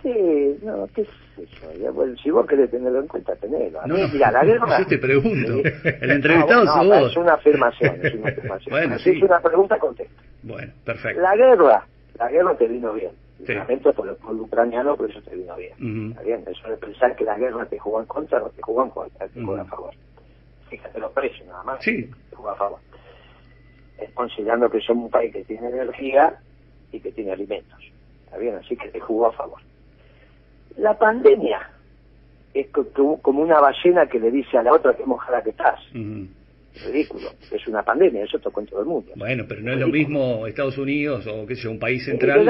Sí, 0.02 0.58
no, 0.62 0.88
qué 0.94 1.04
sé 1.04 1.80
yo. 1.80 1.92
Bueno, 1.92 2.16
si 2.22 2.30
vos 2.30 2.46
querés 2.46 2.70
tenerlo 2.70 3.00
en 3.00 3.06
cuenta, 3.06 3.34
tenelo. 3.36 3.80
No, 3.86 3.94
mira, 4.08 4.32
la 4.32 4.44
guerra... 4.44 4.78
Yo 4.80 4.86
te 4.86 4.98
pregunto. 4.98 5.62
El 5.84 6.10
entrevistado 6.10 6.64
no, 6.64 6.82
no, 6.82 7.00
vos. 7.00 7.10
Es 7.12 7.16
una 7.16 7.34
afirmación, 7.34 7.98
es 8.02 8.14
una 8.14 8.28
afirmación. 8.28 8.70
bueno, 8.70 8.98
sí. 8.98 9.10
es 9.10 9.22
una 9.22 9.40
pregunta, 9.40 9.78
contesta. 9.78 10.22
Bueno, 10.42 10.72
perfecto. 10.84 11.20
La 11.20 11.36
guerra, 11.36 11.86
la 12.18 12.28
guerra 12.28 12.56
te 12.56 12.66
vino 12.66 12.92
bien. 12.94 13.12
Sí. 13.46 13.54
Lamento 13.54 13.92
por 13.92 14.08
el 14.08 14.16
pueblo 14.16 14.42
ucraniano, 14.42 14.96
pero 14.96 15.08
eso 15.08 15.22
te 15.22 15.36
vino 15.36 15.54
bien. 15.56 16.10
Está 16.10 16.22
bien, 16.22 16.44
eso 16.48 16.68
de 16.68 16.76
pensar 16.76 17.14
que 17.14 17.24
la 17.24 17.38
guerra 17.38 17.64
te 17.66 17.78
jugó 17.78 18.00
en 18.00 18.06
contra, 18.06 18.40
no 18.40 18.48
te 18.48 18.60
jugó 18.60 18.84
en 18.84 18.90
contra, 18.90 19.28
te 19.28 19.40
jugó 19.40 19.56
a 19.56 19.64
favor 19.64 19.94
fíjate 20.68 20.98
los 20.98 21.12
precios 21.12 21.46
nada 21.46 21.62
más, 21.62 21.82
sí. 21.82 22.08
a 22.32 22.54
favor. 22.54 22.78
considerando 24.14 24.70
que 24.70 24.80
somos 24.80 25.06
un 25.06 25.10
país 25.10 25.32
que 25.32 25.44
tiene 25.44 25.68
energía 25.68 26.38
y 26.92 27.00
que 27.00 27.12
tiene 27.12 27.32
alimentos. 27.32 27.78
Está 28.24 28.38
bien, 28.38 28.56
así 28.56 28.76
que 28.76 28.88
te 28.88 29.00
jugó 29.00 29.26
a 29.26 29.32
favor. 29.32 29.60
La 30.76 30.96
pandemia 30.98 31.70
es 32.54 32.68
como 32.68 33.42
una 33.42 33.60
ballena 33.60 34.06
que 34.06 34.18
le 34.18 34.30
dice 34.30 34.58
a 34.58 34.62
la 34.62 34.72
otra 34.72 34.94
que 34.94 35.04
mojada 35.04 35.42
que 35.42 35.50
estás. 35.50 35.80
Ridículo. 35.92 37.30
Es 37.50 37.66
una 37.66 37.82
pandemia, 37.82 38.24
eso 38.24 38.38
tocó 38.38 38.60
en 38.60 38.66
todo 38.66 38.80
el 38.80 38.86
mundo. 38.86 39.12
Bueno, 39.16 39.44
pero 39.48 39.62
no 39.62 39.72
es, 39.72 39.78
lo 39.78 39.88
mismo 39.88 40.46
Estados 40.46 40.78
Unidos 40.78 41.26
o 41.26 41.46
qué 41.46 41.56
sé 41.56 41.62
yo, 41.62 41.70
un 41.72 41.78
país 41.78 42.04
central. 42.04 42.46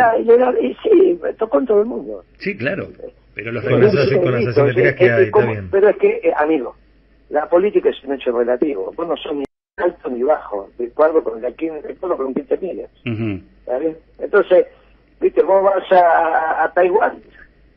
sí, 0.83 1.19
tocó 1.39 1.61
en 1.61 1.67
todo 1.67 1.81
el 1.81 1.87
mundo. 1.87 2.25
Sí, 2.39 2.57
claro. 2.57 2.89
Pero 3.35 3.53
los 3.53 3.63
con, 3.63 3.73
con 4.23 4.33
las 4.33 4.47
asimetrías 4.47 4.95
que 4.97 5.11
hay, 5.11 5.25
está 5.27 5.47
bien. 5.47 5.69
Pero 5.71 5.89
es 5.89 5.97
que, 5.97 6.09
eh, 6.25 6.33
amigo, 6.37 6.75
la 7.30 7.49
política 7.49 7.90
es 7.90 8.02
un 8.04 8.14
hecho 8.14 8.37
relativo. 8.37 8.92
Vos 8.97 9.06
no 9.06 9.16
sos 9.16 9.35
ni 9.35 9.44
alto 9.76 10.11
ni 10.11 10.23
bajo, 10.23 10.68
de 10.78 10.87
acuerdo 10.87 11.23
con 11.23 11.44
aquí 11.44 11.66
en 11.66 11.76
el 11.76 11.97
con 11.97 12.20
un 12.20 12.35
te 12.35 12.56
miles. 12.58 12.90
Entonces, 14.18 14.66
viste, 15.20 15.42
vos 15.42 15.62
vas 15.62 15.92
a, 15.92 16.64
a, 16.64 16.73
Taiwán 16.73 17.20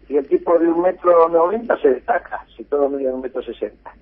y 0.10 0.18
el 0.18 0.28
tipo 0.28 0.58
de 0.58 0.68
un 0.68 0.82
metro 0.82 1.30
noventa 1.30 1.78
se 1.78 1.90
destaca, 1.90 2.46
si 2.56 2.64
todo 2.66 2.90
mide 2.90 3.14
un 3.14 3.22
metro 3.22 3.42
sesenta. 3.44 3.94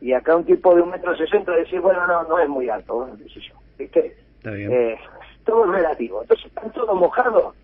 Y 0.00 0.12
acá 0.12 0.36
un 0.36 0.44
tipo 0.44 0.74
de 0.74 0.82
un 0.82 0.90
metro 0.90 1.16
sesenta 1.16 1.52
decir, 1.52 1.80
bueno, 1.80 2.06
no, 2.06 2.24
no 2.24 2.38
es 2.38 2.48
muy 2.48 2.68
alto, 2.68 2.96
bueno, 2.96 3.16
qué 3.16 3.28
sé 3.28 3.40
yo. 3.40 3.54
¿Viste? 3.78 4.16
Está 4.38 4.50
bien. 4.50 4.72
Eh, 4.72 4.98
todo 5.44 5.64
es 5.66 5.70
relativo. 5.70 6.22
Entonces, 6.22 6.46
están 6.46 6.70
todos 6.72 6.98
mojados, 6.98 7.54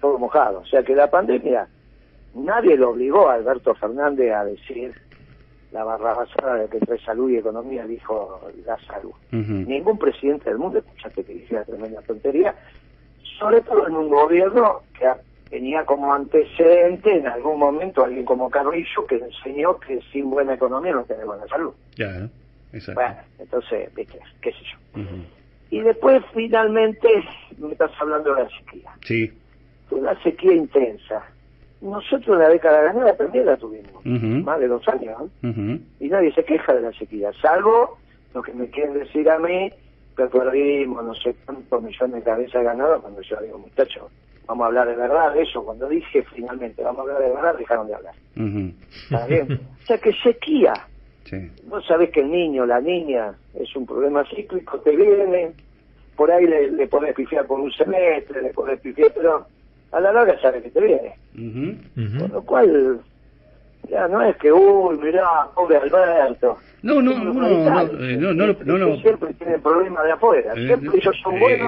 todo 0.00 0.18
mojado. 0.18 0.60
O 0.60 0.66
sea 0.66 0.82
que 0.82 0.94
la 0.94 1.08
pandemia, 1.08 1.68
nadie 2.34 2.76
lo 2.76 2.90
obligó 2.90 3.28
a 3.28 3.34
Alberto 3.34 3.74
Fernández 3.74 4.32
a 4.32 4.44
decir 4.44 4.94
la 5.74 5.82
barra 5.82 6.14
basada 6.14 6.54
de 6.54 6.68
que 6.68 6.76
entre 6.76 6.98
salud 7.00 7.28
y 7.30 7.38
economía 7.38 7.84
dijo 7.84 8.40
la 8.64 8.78
salud. 8.86 9.12
Ningún 9.32 9.98
presidente 9.98 10.48
del 10.48 10.58
mundo, 10.58 10.78
escuchaste 10.78 11.24
que 11.24 11.34
decía 11.34 11.64
tremenda 11.64 12.00
tontería, 12.02 12.54
sobre 13.40 13.60
todo 13.62 13.88
en 13.88 13.96
un 13.96 14.08
gobierno 14.08 14.82
que 14.96 15.10
tenía 15.50 15.84
como 15.84 16.14
antecedente 16.14 17.18
en 17.18 17.26
algún 17.26 17.58
momento 17.58 18.04
alguien 18.04 18.24
como 18.24 18.48
Carrillo 18.48 19.04
que 19.08 19.16
enseñó 19.16 19.80
que 19.80 20.00
sin 20.12 20.30
buena 20.30 20.54
economía 20.54 20.92
no 20.92 21.02
tenemos 21.02 21.36
buena 21.36 21.48
salud. 21.48 21.74
Ya, 21.96 22.28
exacto. 22.72 23.00
Bueno, 23.00 23.16
entonces, 23.40 23.92
viste, 23.96 24.20
qué 24.42 24.52
sé 24.52 24.58
yo. 24.94 25.00
Y 25.70 25.80
después, 25.80 26.22
finalmente, 26.32 27.08
me 27.58 27.72
estás 27.72 27.90
hablando 27.98 28.32
de 28.32 28.44
la 28.44 28.48
sequía. 28.48 28.90
Sí. 29.02 29.32
Una 29.90 30.22
sequía 30.22 30.54
intensa 30.54 31.33
nosotros 31.80 32.38
la 32.38 32.48
década 32.48 32.82
ganada 32.82 33.14
también 33.16 33.46
la 33.46 33.56
tuvimos, 33.56 34.04
más 34.04 34.58
de 34.60 34.68
dos 34.68 34.86
años, 34.88 35.22
y 36.00 36.08
nadie 36.08 36.32
se 36.32 36.44
queja 36.44 36.74
de 36.74 36.80
la 36.80 36.92
sequía, 36.92 37.30
salvo 37.40 37.98
lo 38.32 38.42
que 38.42 38.52
me 38.52 38.68
quieren 38.68 38.94
decir 38.94 39.28
a 39.30 39.38
mí, 39.38 39.72
que 40.16 40.26
perdimos 40.26 41.04
no 41.04 41.14
sé 41.14 41.34
cuántos 41.44 41.82
millones 41.82 42.16
de 42.16 42.22
cabezas 42.22 42.64
ganadas 42.64 43.00
cuando 43.00 43.20
yo 43.22 43.36
digo, 43.40 43.58
muchachos, 43.58 44.10
vamos 44.46 44.64
a 44.64 44.66
hablar 44.68 44.88
de 44.88 44.96
verdad 44.96 45.36
eso, 45.36 45.64
cuando 45.64 45.88
dije 45.88 46.22
finalmente 46.34 46.82
vamos 46.82 47.00
a 47.00 47.02
hablar 47.02 47.22
de 47.22 47.34
verdad, 47.34 47.58
dejaron 47.58 47.86
de 47.86 47.94
hablar. 47.94 48.14
¿Está 48.34 49.26
bien? 49.26 49.60
O 49.84 49.86
sea 49.86 49.98
que 49.98 50.14
sequía. 50.22 50.72
Sí. 51.24 51.36
Vos 51.66 51.84
sabés 51.86 52.08
que 52.10 52.20
el 52.20 52.30
niño, 52.30 52.64
la 52.64 52.80
niña, 52.80 53.34
es 53.52 53.76
un 53.76 53.84
problema 53.84 54.24
cíclico, 54.24 54.78
te 54.78 54.96
viene, 54.96 55.52
por 56.16 56.30
ahí 56.30 56.46
le, 56.46 56.70
le 56.70 56.86
podés 56.86 57.14
pifiar 57.14 57.46
por 57.46 57.60
un 57.60 57.70
semestre, 57.72 58.40
le 58.40 58.50
podés 58.54 58.80
pifiar, 58.80 59.12
pero 59.14 59.46
a 59.94 60.00
la 60.00 60.12
larga 60.12 60.38
sabe 60.40 60.60
que 60.62 60.70
te 60.70 60.80
viene. 60.80 61.14
Con 62.18 62.32
lo 62.32 62.42
cual, 62.42 63.00
ya 63.88 64.08
no 64.08 64.22
es 64.22 64.36
que, 64.36 64.52
uy, 64.52 64.98
mirá, 64.98 65.46
pobre 65.54 65.76
Alberto. 65.76 66.58
No, 66.82 67.00
no, 67.00 67.12
no, 67.12 67.32
no, 67.32 67.32
no, 67.32 68.34
no, 68.34 68.54
no, 68.64 68.78
no, 68.78 68.96
Siempre 68.96 69.32
tiene 69.34 69.58
problemas 69.58 70.04
de 70.04 70.12
afuera, 70.12 70.52
eh, 70.54 70.66
siempre 70.66 70.98
ellos 70.98 71.16
son 71.22 71.34
eh, 71.36 71.60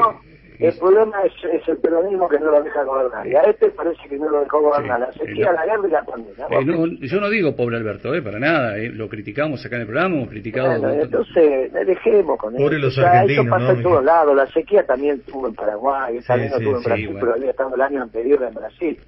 el 0.59 0.79
problema 0.79 1.23
es, 1.23 1.33
es, 1.53 1.69
el 1.69 1.77
peronismo 1.79 2.29
que 2.29 2.39
no 2.39 2.51
lo 2.51 2.63
deja 2.63 2.83
gobernar. 2.85 3.27
Y 3.27 3.35
a 3.35 3.43
este 3.43 3.71
parece 3.71 4.09
que 4.09 4.19
no 4.19 4.29
lo 4.29 4.41
dejó 4.41 4.61
gobernar. 4.61 5.01
La 5.01 5.13
sequía, 5.13 5.53
la 5.53 5.67
guerra 5.67 5.89
y 5.89 5.91
la 5.91 6.03
pandemia. 6.03 6.47
Eh, 6.51 6.65
no, 6.65 6.87
yo 6.87 7.21
no 7.21 7.31
digo 7.31 7.55
pobre 7.55 7.77
Alberto, 7.77 8.15
eh, 8.15 8.23
para 8.23 8.39
nada. 8.39 8.79
Eh, 8.79 8.91
lo 8.91 9.09
criticamos 9.09 9.65
acá 9.65 9.77
en 9.77 9.83
el 9.83 9.89
programa, 9.89 10.17
hemos 10.17 10.29
criticado. 10.29 10.81
Bueno, 10.81 11.03
entonces, 11.03 11.73
dejemos 11.73 12.39
con 12.39 12.55
pobre 12.55 12.77
eso. 12.77 12.87
Los 12.87 12.99
argentinos, 12.99 13.47
eso 13.47 13.51
pasa 13.51 13.73
en 13.73 13.83
todos 13.83 14.05
lados. 14.05 14.37
La 14.37 14.47
sequía 14.49 14.87
también 14.87 15.21
tuvo 15.23 15.49
en 15.49 15.55
Paraguay, 15.55 16.21
también 16.27 16.53
sí, 16.53 16.65
tuvo 16.65 16.77
en 16.77 16.83
Brasil, 16.83 17.07
bueno. 17.07 17.21
pero 17.21 17.35
había 17.35 17.51
estado 17.51 17.75
el 17.75 17.81
año 17.81 18.03
anterior 18.03 18.43
en 18.43 18.55
Brasil. 18.55 18.99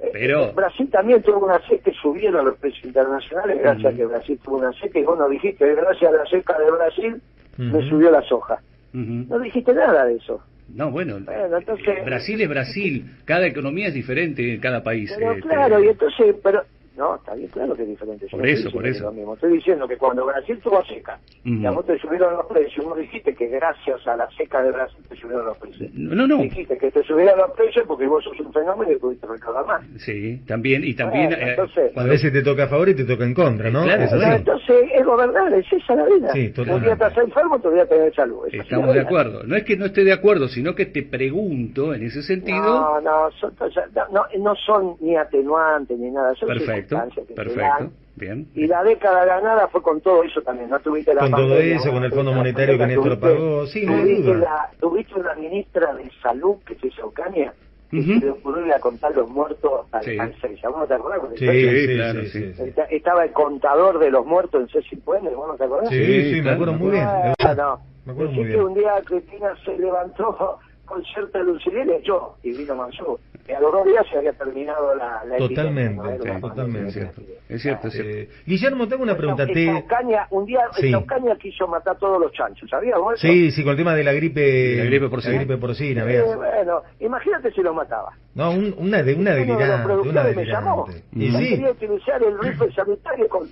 Eh, 0.00 0.10
pero... 0.12 0.52
Brasil 0.52 0.88
también 0.90 1.22
tuvo 1.22 1.44
una 1.44 1.60
sequía, 1.66 1.92
subieron 2.00 2.46
los 2.46 2.56
precios 2.56 2.84
internacionales 2.84 3.58
gracias 3.60 3.92
a 3.92 3.96
que 3.96 4.06
Brasil 4.06 4.40
tuvo 4.42 4.58
una 4.58 4.72
sequía 4.72 5.02
y 5.02 5.04
vos 5.04 5.18
no 5.18 5.28
dijiste, 5.28 5.74
gracias 5.74 6.12
a 6.12 6.16
la 6.16 6.26
seca 6.26 6.58
de 6.58 6.70
Brasil 6.70 7.22
me 7.58 7.88
subió 7.88 8.10
la 8.10 8.22
soja. 8.22 8.60
No 8.92 9.38
dijiste 9.38 9.72
nada 9.74 10.04
de 10.04 10.16
eso. 10.16 10.42
No, 10.74 10.90
bueno, 10.90 11.18
Brasil 12.04 12.40
es 12.40 12.48
Brasil, 12.48 13.16
cada 13.24 13.46
economía 13.46 13.88
es 13.88 13.94
diferente 13.94 14.54
en 14.54 14.60
cada 14.60 14.82
país. 14.82 15.12
Pero 15.16 15.32
eh, 15.32 15.40
claro, 15.40 15.82
y 15.82 15.88
entonces, 15.88 16.36
pero 16.42 16.64
No, 17.00 17.14
está 17.16 17.34
bien 17.34 17.48
claro 17.48 17.74
que 17.74 17.82
es 17.82 17.88
diferente. 17.88 18.26
Yo 18.26 18.36
Por 18.36 18.46
no 18.46 18.52
eso, 18.52 18.70
por 18.70 18.86
eso. 18.86 19.04
Lo 19.04 19.12
mismo. 19.12 19.32
Estoy 19.32 19.54
diciendo 19.54 19.88
que 19.88 19.96
cuando 19.96 20.26
Brasil 20.26 20.60
tuvo 20.62 20.84
seca 20.84 21.18
y 21.44 21.64
a 21.64 21.70
vos 21.70 21.86
te 21.86 21.98
subieron 21.98 22.34
los 22.34 22.44
precios, 22.44 22.84
vos 22.84 22.98
dijiste 22.98 23.34
que 23.34 23.46
gracias 23.48 24.06
a 24.06 24.16
la 24.16 24.28
seca 24.36 24.62
de 24.62 24.70
Brasil 24.70 25.02
te 25.08 25.16
subieron 25.16 25.46
los 25.46 25.56
precios. 25.56 25.90
No, 25.94 26.26
no. 26.26 26.36
Dijiste 26.42 26.76
que 26.76 26.90
te 26.90 27.02
subieron 27.04 27.38
los 27.38 27.52
precios 27.52 27.86
porque 27.86 28.06
vos 28.06 28.22
sos 28.22 28.38
un 28.40 28.52
fenómeno 28.52 28.92
y 28.92 28.96
pudiste 28.96 29.26
recaudar 29.26 29.64
más. 29.64 29.82
Sí, 29.96 30.42
también, 30.46 30.84
y 30.84 30.92
también... 30.92 31.28
Bueno, 31.30 31.42
eh, 31.42 31.50
entonces- 31.52 31.96
A 31.96 32.04
veces 32.04 32.32
te 32.34 32.42
toca 32.42 32.64
a 32.64 32.68
favor 32.68 32.90
y 32.90 32.94
te 32.94 33.04
toca 33.04 33.24
en 33.24 33.32
contra, 33.32 33.70
¿no? 33.70 33.82
Claro, 33.84 34.02
es 34.02 34.12
así. 34.12 34.36
entonces 34.36 34.84
es 34.94 35.06
gobernar, 35.06 35.54
es 35.54 35.72
esa 35.72 35.94
la 35.94 36.04
vida. 36.04 36.32
Sí, 36.34 36.38
un 36.38 36.44
día 36.44 36.52
totalmente. 36.52 36.92
estás 36.92 37.16
enfermo, 37.16 37.54
otro 37.54 37.70
día 37.70 37.86
tenés 37.86 38.14
salud. 38.14 38.46
Estamos 38.52 38.94
de 38.94 39.00
acuerdo. 39.00 39.42
No 39.44 39.56
es 39.56 39.64
que 39.64 39.74
no 39.78 39.86
esté 39.86 40.04
de 40.04 40.12
acuerdo, 40.12 40.48
sino 40.48 40.74
que 40.74 40.84
te 40.84 41.02
pregunto 41.02 41.94
en 41.94 42.02
ese 42.02 42.22
sentido. 42.22 42.60
No, 42.62 43.00
no, 43.00 43.30
son, 43.40 43.54
no, 44.12 44.26
no 44.38 44.54
son 44.56 44.96
ni 45.00 45.16
atenuantes 45.16 45.98
ni 45.98 46.10
nada, 46.10 46.34
son 46.34 46.48
perfecto, 46.48 46.89
circunstancias 46.90 47.26
que 47.26 47.34
se 47.34 47.34
perfecto. 47.34 47.60
dan. 47.62 47.92
Bien. 48.16 48.46
Y 48.54 48.66
la 48.66 48.82
década 48.84 49.24
ganada 49.24 49.68
fue 49.68 49.82
con 49.82 50.00
todo 50.02 50.22
eso 50.24 50.42
también, 50.42 50.68
no 50.68 50.78
tuviste 50.80 51.14
la 51.14 51.22
Con 51.22 51.30
todo 51.30 51.48
pandemia, 51.48 51.76
eso, 51.76 51.90
con 51.90 52.04
el 52.04 52.12
Fondo 52.12 52.32
Monetario 52.32 52.76
que 52.76 52.86
Néstor 52.86 53.04
tuviste- 53.18 53.20
pagó, 53.34 53.66
sí, 53.66 53.86
tuviste 53.86 54.22
duda. 54.22 54.38
la- 54.40 54.70
Tuviste 54.80 55.14
una 55.14 55.34
ministra 55.36 55.94
de 55.94 56.10
salud 56.22 56.56
que 56.66 56.74
se 56.74 56.88
hizo 56.88 57.06
Ocaña, 57.06 57.54
que 57.90 57.98
Ujú. 58.00 58.12
se 58.20 58.26
le 58.26 58.30
ocurrió 58.30 58.66
ir 58.66 58.72
a 58.74 58.78
contar 58.80 59.16
los 59.16 59.28
muertos 59.30 59.86
al, 59.92 60.04
Sí. 60.04 60.18
al. 60.18 60.30
¿Vos 60.32 60.78
no 60.80 60.86
te 60.86 60.94
acordás? 60.94 61.20
Sí, 61.38 61.46
CESA? 61.46 61.70
sí, 61.86 61.94
claro, 61.96 62.20
sí, 62.20 62.28
sí. 62.28 62.52
sí, 62.54 62.64
sí. 62.64 62.80
Estaba 62.90 63.24
el 63.24 63.32
contador 63.32 63.98
de 63.98 64.10
los 64.10 64.26
muertos 64.26 64.60
en 64.62 64.68
C5N, 64.68 65.34
¿vos 65.34 65.48
no 65.48 65.54
te 65.54 65.64
acordás? 65.64 65.88
Sí, 65.88 66.04
Sí, 66.04 66.34
sí, 66.34 66.42
me 66.42 66.50
acuerdo 66.50 66.74
muy 66.74 66.90
bien. 66.90 67.04
Ah, 67.06 67.54
no. 67.56 67.80
Me 68.04 68.12
acuerdo 68.12 68.32
muy 68.32 68.42
que 68.44 68.48
bien. 68.50 68.60
un 68.64 68.74
día 68.74 68.92
Cristina 69.04 69.54
se 69.64 69.78
levantó 69.78 70.58
con 70.84 71.02
cierta 71.04 71.38
lucidez 71.38 71.84
y 71.86 71.88
le 71.88 71.96
echó, 71.98 72.34
y 72.42 72.52
vino 72.52 72.74
Mansur. 72.74 73.18
Y 73.48 73.52
a 73.52 73.60
los 73.60 73.72
dos 73.72 73.84
días 73.84 74.06
se 74.10 74.16
había 74.18 74.32
terminado 74.32 74.94
la, 74.94 75.24
la 75.24 75.36
Totalmente, 75.36 76.00
epidemia, 76.08 76.34
¿no? 76.34 76.48
Totalmente. 76.48 76.92
Cierto, 76.92 77.20
es 77.48 77.62
cierto, 77.62 77.88
es 77.88 77.92
cierto. 77.94 78.10
Eh, 78.12 78.28
Guillermo, 78.46 78.86
tengo 78.86 79.02
una 79.02 79.16
pregunta. 79.16 79.42
Esta- 79.42 79.54
Te... 79.54 79.64
esta 79.64 79.78
Ocaña, 79.78 80.26
un 80.30 80.46
día 80.46 80.60
Sí. 80.76 80.86
esta 80.86 80.98
Ocaña 80.98 81.36
quiso 81.36 81.66
matar 81.66 81.98
todos 81.98 82.20
los 82.20 82.32
chanchos, 82.32 82.68
¿sabías 82.70 82.98
vos 82.98 83.14
eso? 83.14 83.22
Sí, 83.26 83.50
sí, 83.50 83.62
con 83.64 83.72
el 83.72 83.76
tema 83.76 83.94
de 83.94 84.04
la 84.04 84.12
gripe, 84.12 84.76
La 84.76 84.84
gripe 84.84 85.08
porcina. 85.08 85.32
la 85.32 85.38
gripe 85.40 85.56
porcina, 85.56 86.04
Eh, 86.12 86.22
bueno, 86.36 86.82
imagínate 87.00 87.50
si 87.50 87.60
los 87.62 87.74
mataba. 87.74 88.12
No, 88.34 88.50
un- 88.52 88.74
una 88.78 89.02
de 89.02 89.14
una 89.14 89.32
Uno 89.34 89.56
de 89.58 89.66
los 89.66 89.80
productores 89.80 90.36
me 90.36 90.44
llamó. 90.46 90.86
Y 91.12 91.30
sí, 91.32 91.48
quería 91.50 91.70
utilizar 91.72 92.22
el 92.22 92.38
rifle 92.38 92.72
sanitario 92.72 93.28
con 93.28 93.48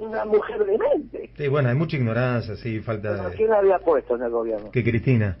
una 0.00 0.24
mujer 0.26 0.58
demente. 0.64 1.30
sí, 1.36 1.48
bueno, 1.48 1.68
hay 1.70 1.74
mucha 1.74 1.96
ignorancia, 1.96 2.56
sí, 2.56 2.80
falta 2.80 3.10
Bueno, 3.10 3.30
de... 3.30 3.36
¿Quién 3.36 3.50
la 3.50 3.58
había 3.58 3.78
puesto 3.78 4.16
en 4.16 4.22
el 4.24 4.30
gobierno? 4.30 4.70
que 4.70 4.84
Cristina. 4.84 5.36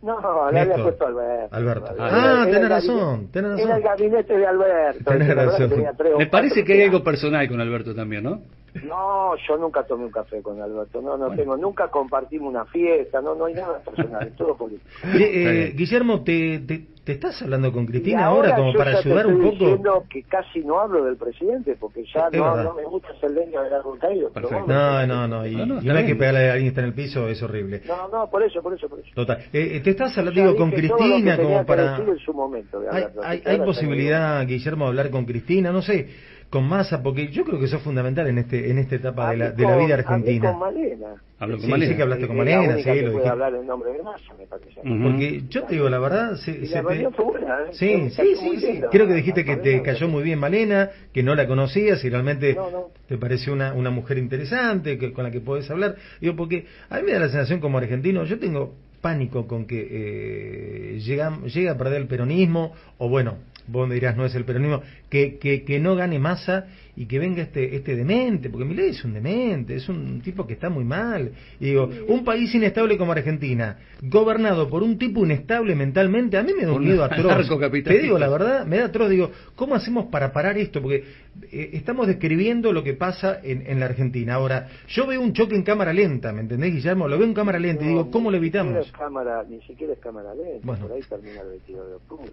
No, 0.00 0.20
la 0.20 0.48
había 0.48 0.64
Néstor. 0.64 0.82
puesto 0.84 1.06
Alberto. 1.06 1.56
Alberto. 1.56 1.94
Era- 1.94 2.04
Ah, 2.04 2.08
era 2.08 2.20
tenés 2.20 2.46
gabinete- 2.46 2.68
razón, 2.68 3.28
tenés 3.32 3.50
razón. 3.50 3.66
Era 3.66 3.76
el 3.76 3.82
gabinete 3.82 4.36
de 4.38 4.46
Alberto. 4.46 5.04
Tenés 5.10 5.34
razón. 5.36 5.72
Me 6.18 6.26
parece 6.26 6.64
que 6.64 6.72
hay 6.74 6.82
algo 6.82 7.02
personal 7.02 7.48
con 7.48 7.60
Alberto 7.60 7.94
también, 7.94 8.22
¿no? 8.22 8.40
No, 8.84 9.34
yo 9.48 9.56
nunca 9.56 9.82
tomé 9.84 10.04
un 10.04 10.10
café 10.12 10.42
con 10.42 10.60
Alberto. 10.60 11.00
No, 11.00 11.16
no 11.16 11.26
Bueno. 11.26 11.36
tengo. 11.42 11.56
Nunca 11.56 11.88
compartimos 11.88 12.50
una 12.50 12.64
fiesta. 12.66 13.20
No, 13.20 13.34
no 13.34 13.46
hay 13.46 13.54
nada 13.54 13.78
personal. 13.80 14.26
Es 14.26 14.36
todo 14.36 14.56
político. 14.56 14.88
Eh, 15.18 15.52
bien. 15.52 15.76
Guillermo, 15.76 16.22
¿te, 16.22 16.60
te, 16.60 16.86
te 17.04 17.12
estás 17.12 17.40
hablando 17.42 17.72
con 17.72 17.86
Cristina 17.86 18.26
ahora 18.26 18.54
como 18.54 18.72
yo 18.72 18.78
para 18.78 18.92
ya 18.92 19.02
te 19.02 19.08
ayudar 19.08 19.26
un 19.26 19.32
estoy 19.34 19.50
poco? 19.50 19.64
diciendo 19.64 20.04
que 20.10 20.22
casi 20.24 20.60
no 20.60 20.78
hablo 20.80 21.04
del 21.04 21.16
presidente 21.16 21.76
porque 21.78 22.04
ya 22.14 22.28
no, 22.30 22.62
no 22.62 22.74
me 22.74 22.84
gusta 22.84 23.08
ser 23.20 23.30
leña 23.30 23.62
del 23.62 23.74
árbol 23.74 23.98
caído. 23.98 24.30
No, 24.66 25.06
no, 25.06 25.26
no, 25.28 25.46
y, 25.46 25.54
No, 25.56 25.66
no, 25.66 25.82
y 25.82 25.88
hay 25.90 26.06
que 26.06 26.14
pegarle 26.16 26.50
a 26.50 26.52
alguien 26.52 26.66
que 26.66 26.68
está 26.68 26.80
en 26.82 26.86
el 26.88 26.94
piso, 26.94 27.28
es 27.28 27.42
horrible. 27.42 27.82
No, 27.86 28.08
no, 28.08 28.30
por 28.30 28.42
eso, 28.42 28.62
por 28.62 28.74
eso, 28.74 28.88
por 28.88 29.00
eso. 29.00 29.08
Total. 29.14 29.38
Eh, 29.52 29.76
eh, 29.76 29.80
te 29.80 29.90
estás 29.90 30.16
hablando, 30.18 30.40
digo, 30.40 30.56
con 30.56 30.70
Cristina 30.70 31.36
como 31.36 31.64
para... 31.64 31.92
decir 31.98 32.08
en 32.08 32.18
su 32.18 32.32
momento 32.32 32.80
de 32.80 32.88
¿Hay, 32.90 32.96
Alberto, 33.02 33.20
hay, 33.24 33.42
hay 33.44 33.52
ahora 33.54 33.64
posibilidad, 33.64 34.46
Guillermo, 34.46 34.84
de 34.84 34.88
hablar 34.90 35.10
con 35.10 35.24
Cristina? 35.24 35.72
No 35.72 35.82
sé, 35.82 36.08
con 36.50 36.66
Massa, 36.66 37.02
porque 37.02 37.28
yo 37.28 37.44
creo 37.44 37.58
que 37.58 37.66
eso 37.66 37.76
es 37.76 37.82
fundamental 37.82 38.26
en 38.26 38.38
este 38.38 38.70
en 38.70 38.78
esta 38.78 38.94
etapa 38.96 39.30
de 39.30 39.36
la, 39.36 39.44
Hablé 39.48 39.56
de 39.56 39.62
la 39.64 39.76
vida 39.76 39.82
hablé 39.82 39.94
argentina. 39.94 40.50
con 40.52 40.60
Malena. 40.60 41.06
Hablo 41.40 41.56
con 41.56 41.64
Sí, 41.66 41.70
Malena. 41.70 41.90
sí 41.92 41.96
que 41.96 42.02
hablaste 42.02 42.26
con 42.26 42.36
Malena, 42.36 42.76
sí, 42.78 42.82
que 42.84 42.88
lo 42.88 42.94
puede 42.94 43.02
dijiste. 43.10 43.28
hablar 43.28 43.54
en 43.54 43.66
nombre 43.66 43.92
de 43.92 44.02
Massa, 44.02 44.34
me 44.38 44.46
parece. 44.46 44.80
Ujú. 44.80 45.02
Porque 45.02 45.42
yo 45.48 45.64
te 45.64 45.74
digo 45.74 45.88
la 45.90 45.98
verdad, 45.98 46.34
se, 46.36 46.50
Y 46.52 46.66
se 46.66 46.82
la 46.82 46.88
te- 46.88 47.06
buena, 47.22 47.58
¿eh? 47.68 47.72
Sí, 47.72 48.10
sí, 48.10 48.34
sí. 48.60 48.80
Creo 48.90 49.06
que 49.06 49.14
dijiste 49.14 49.44
que 49.44 49.56
te 49.56 49.82
cayó 49.82 50.08
muy 50.08 50.22
bien 50.24 50.38
Malena, 50.38 50.90
que 51.12 51.22
no 51.22 51.34
la 51.34 51.46
conocías 51.46 52.02
y 52.04 52.08
realmente 52.10 52.54
No, 52.54 52.70
no. 52.70 52.86
te 53.06 53.18
pareció 53.18 53.52
una, 53.52 53.74
una 53.74 53.90
mujer 53.90 54.16
interesante 54.18 54.98
que, 54.98 55.12
con 55.12 55.24
la 55.24 55.30
que 55.30 55.40
podés 55.40 55.70
hablar. 55.70 55.96
Digo, 56.20 56.34
porque 56.34 56.66
a 56.88 56.96
mí 56.96 57.02
me 57.04 57.12
da 57.12 57.20
la 57.20 57.28
sensación 57.28 57.60
como 57.60 57.78
argentino, 57.78 58.24
yo 58.24 58.38
tengo 58.38 58.74
pánico 59.00 59.46
con 59.46 59.64
que 59.66 59.86
eh, 59.88 60.98
llega, 61.00 61.38
llega 61.46 61.72
a 61.72 61.78
perder 61.78 62.00
el 62.02 62.08
peronismo, 62.08 62.72
o 62.98 63.08
bueno, 63.08 63.36
vos 63.68 63.88
me 63.88 63.94
dirás 63.94 64.16
no 64.16 64.24
es 64.24 64.34
el 64.34 64.44
peronismo, 64.44 64.82
que, 65.08 65.38
que, 65.38 65.64
que 65.64 65.78
no 65.78 65.94
gane 65.94 66.18
masa 66.18 66.66
y 66.96 67.06
que 67.06 67.20
venga 67.20 67.42
este, 67.42 67.76
este 67.76 67.94
demente, 67.94 68.50
porque 68.50 68.64
Milei 68.64 68.90
es 68.90 69.04
un 69.04 69.14
demente, 69.14 69.76
es 69.76 69.88
un 69.88 70.20
tipo 70.20 70.44
que 70.46 70.54
está 70.54 70.68
muy 70.68 70.82
mal. 70.82 71.30
Y 71.60 71.66
digo, 71.66 71.88
un 72.08 72.24
país 72.24 72.52
inestable 72.52 72.98
como 72.98 73.12
Argentina, 73.12 73.78
gobernado 74.02 74.68
por 74.68 74.82
un 74.82 74.98
tipo 74.98 75.24
inestable 75.24 75.76
mentalmente, 75.76 76.36
a 76.36 76.42
mí 76.42 76.52
me 76.58 76.64
da 76.64 76.72
un 76.72 76.84
miedo 76.84 77.04
atroz. 77.04 77.48
Te 77.84 77.98
digo 78.00 78.18
la 78.18 78.28
verdad, 78.28 78.66
me 78.66 78.78
da 78.78 78.86
atroz, 78.86 79.10
digo, 79.10 79.30
¿cómo 79.54 79.76
hacemos 79.76 80.06
para 80.06 80.32
parar 80.32 80.58
esto? 80.58 80.82
Porque 80.82 81.04
eh, 81.52 81.70
estamos 81.74 82.08
describiendo 82.08 82.72
lo 82.72 82.82
que 82.82 82.94
pasa 82.94 83.38
en, 83.44 83.64
en 83.66 83.78
la 83.78 83.86
Argentina. 83.86 84.34
Ahora, 84.34 84.66
yo 84.88 85.06
veo 85.06 85.20
un 85.20 85.32
choque 85.32 85.54
en 85.54 85.62
cámara 85.62 85.92
lenta, 85.92 86.32
¿me 86.32 86.40
entendés, 86.40 86.74
Guillermo? 86.74 87.06
Lo 87.06 87.16
veo 87.16 87.28
en 87.28 87.34
cámara 87.34 87.60
lenta 87.60 87.84
y 87.84 87.88
digo, 87.88 88.10
¿cómo 88.10 88.32
lo 88.32 88.38
ni 88.40 88.46
siquiera 88.46 88.64
evitamos? 88.66 88.86
es 88.88 88.92
cámara, 88.92 89.44
ni 89.48 89.60
siquiera 89.62 89.92
es 89.92 90.00
cámara 90.00 90.34
lenta, 90.34 90.66
Bueno. 90.66 90.88
por 90.88 90.96
ahí 90.96 91.02
termina 91.08 91.42
el 91.42 91.48
22 91.48 91.88
de 91.88 91.94
octubre. 91.94 92.32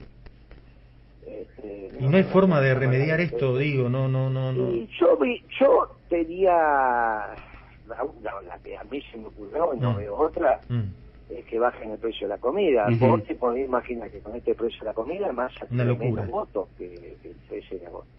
Este, 1.27 1.91
Y 1.99 2.07
no 2.07 2.17
hay 2.17 2.23
forma 2.23 2.61
de 2.61 2.75
remediar 2.75 3.19
esto, 3.19 3.57
digo, 3.57 3.89
no, 3.89 4.07
no, 4.07 4.29
no, 4.29 4.53
no. 4.53 4.69
Y 4.71 4.87
yo, 4.99 5.17
vi, 5.17 5.41
yo 5.59 5.97
tenía, 6.07 6.51
la, 6.51 7.97
la- 8.21 8.41
la 8.47 8.59
que 8.63 8.77
a 8.77 8.83
mí 8.83 9.01
se 9.11 9.17
me 9.17 9.27
ocurrió, 9.27 9.73
y 9.73 9.79
no 9.79 9.93
Mm. 9.93 9.97
veo 9.97 10.15
otra, 10.17 10.59
Mm. 10.69 10.83
es 11.29 11.45
que 11.45 11.59
bajen 11.59 11.91
el 11.91 11.97
precio 11.97 12.27
de 12.27 12.33
la 12.35 12.39
comida. 12.39 12.87
Ujú. 12.89 13.07
Vos 13.07 13.23
te 13.23 13.35
podés 13.35 13.65
imaginar 13.65 14.09
que 14.11 14.19
con 14.19 14.35
este 14.35 14.53
precio 14.55 14.79
de 14.81 14.85
la 14.85 14.93
comida, 14.93 15.31
más 15.31 15.51
Una 15.71 15.83
locura. 15.85 16.23
votos 16.25 16.69
que, 16.77 17.17
que 17.21 17.29
el 17.29 17.35
13 17.49 17.79
de 17.79 17.87
agosto. 17.87 18.09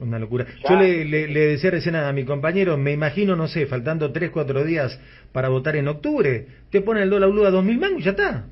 Una 0.00 0.18
locura. 0.18 0.46
Ya. 0.62 0.70
Yo 0.70 0.76
le, 0.80 1.04
le, 1.04 1.28
le 1.28 1.40
decía 1.48 1.70
recién 1.70 1.96
a 1.96 2.12
mi 2.12 2.24
compañero, 2.24 2.76
me 2.78 2.92
imagino, 2.92 3.36
no 3.36 3.46
sé, 3.48 3.66
faltando 3.66 4.10
3, 4.12 4.30
4 4.30 4.64
días 4.64 4.98
para 5.32 5.48
votar 5.50 5.76
en 5.76 5.86
octubre, 5.88 6.46
te 6.70 6.80
ponen 6.80 7.02
el 7.04 7.10
dólar 7.10 7.30
blue 7.30 7.44
a 7.44 7.50
2.000 7.50 7.78
mangos 7.78 8.00
y 8.00 8.04
ya 8.04 8.10
está. 8.12 8.46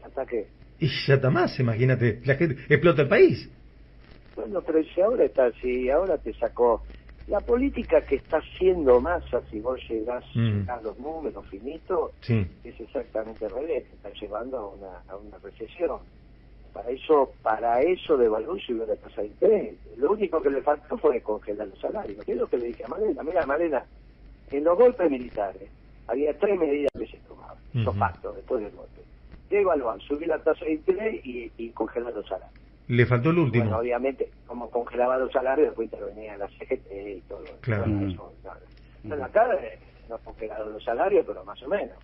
¿Ya 0.00 0.06
está 0.08 0.26
qué? 0.26 0.48
Y 0.82 0.88
ya 1.06 1.14
está 1.14 1.30
más, 1.30 1.58
imagínate, 1.60 2.20
la 2.24 2.34
gente 2.34 2.56
explota 2.68 3.02
el 3.02 3.08
país. 3.08 3.48
Bueno, 4.34 4.62
pero 4.62 4.82
si 4.82 5.00
ahora 5.00 5.24
está, 5.24 5.52
si 5.60 5.88
ahora 5.90 6.18
te 6.18 6.32
sacó 6.34 6.82
la 7.28 7.40
política 7.40 8.04
que 8.04 8.16
está 8.16 8.38
haciendo 8.38 9.00
masa, 9.00 9.42
si 9.48 9.60
vos 9.60 9.78
llegás 9.88 10.24
Mm. 10.34 10.68
a 10.68 10.80
los 10.82 10.98
números 10.98 11.46
finitos, 11.48 12.10
Sí. 12.22 12.44
es 12.64 12.80
exactamente 12.80 13.44
al 13.46 13.52
revés, 13.52 13.88
te 13.90 13.94
está 13.94 14.10
llevando 14.20 14.58
a 14.58 14.68
una, 14.74 15.02
a 15.06 15.16
una 15.16 15.38
recesión. 15.38 16.00
Para 16.72 16.90
eso, 16.90 17.34
para 17.42 17.80
eso 17.82 18.16
devaluó 18.16 18.56
y 18.56 18.60
subió 18.62 18.84
la 18.84 18.96
tasa 18.96 19.20
de 19.20 19.28
interés. 19.28 19.78
Lo 19.98 20.10
único 20.10 20.42
que 20.42 20.50
le 20.50 20.62
faltó 20.62 20.98
fue 20.98 21.20
congelar 21.20 21.68
los 21.68 21.78
salarios. 21.78 22.24
¿Qué 22.24 22.32
es 22.32 22.38
lo 22.38 22.48
que 22.48 22.56
le 22.58 22.68
dije 22.68 22.84
a 22.84 22.88
Malena? 22.88 23.22
Mira, 23.22 23.46
Malena, 23.46 23.86
en 24.50 24.64
los 24.64 24.76
golpes 24.76 25.08
militares 25.08 25.70
había 26.08 26.36
tres 26.38 26.58
medidas 26.58 26.90
que 26.98 27.06
se 27.06 27.18
tomaban, 27.28 27.58
esos 27.72 27.86
Ujú. 27.88 27.98
factos 28.00 28.34
después 28.34 28.64
del 28.64 28.72
golpe. 28.74 29.01
Devaluar, 29.52 30.00
subir 30.00 30.28
la 30.28 30.42
tasa 30.42 30.64
de 30.64 30.72
interés 30.72 31.20
y, 31.24 31.52
y 31.56 31.70
congelar 31.72 32.12
los 32.14 32.26
salarios. 32.26 32.58
Le 32.88 33.06
faltó 33.06 33.30
el 33.30 33.38
último. 33.38 33.64
Bueno, 33.64 33.78
obviamente, 33.80 34.32
como 34.46 34.70
congelaba 34.70 35.18
los 35.18 35.30
salarios, 35.30 35.68
después 35.68 35.86
intervenía 35.92 36.36
la 36.38 36.48
CGT 36.48 36.90
y 36.90 37.20
todo. 37.28 37.58
Claro. 37.60 37.82
Bueno, 37.82 38.00
Mm. 38.06 38.10
eso, 38.10 38.34
claro. 38.42 38.60
Bueno, 39.04 39.24
acá 39.24 39.54
eh, 39.62 39.78
no 40.08 40.18
congelaron 40.18 40.72
los 40.72 40.82
salarios, 40.82 41.24
pero 41.26 41.44
más 41.44 41.62
o 41.62 41.68
menos. 41.68 41.96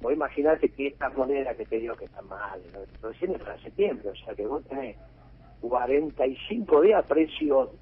Vos 0.00 0.12
imaginate 0.12 0.70
que 0.70 0.86
esta 0.88 1.08
moneda 1.10 1.54
que 1.54 1.66
te 1.66 1.78
digo 1.78 1.96
que 1.96 2.04
está 2.06 2.22
mal, 2.22 2.60
¿no? 2.72 2.80
recién 3.08 3.32
es 3.34 3.40
para 3.42 3.58
septiembre, 3.60 4.08
o 4.10 4.14
sea 4.14 4.34
que 4.34 4.46
vos 4.46 4.64
tenés 4.66 4.96
45 5.60 6.80
días 6.82 7.04
precio 7.06 7.72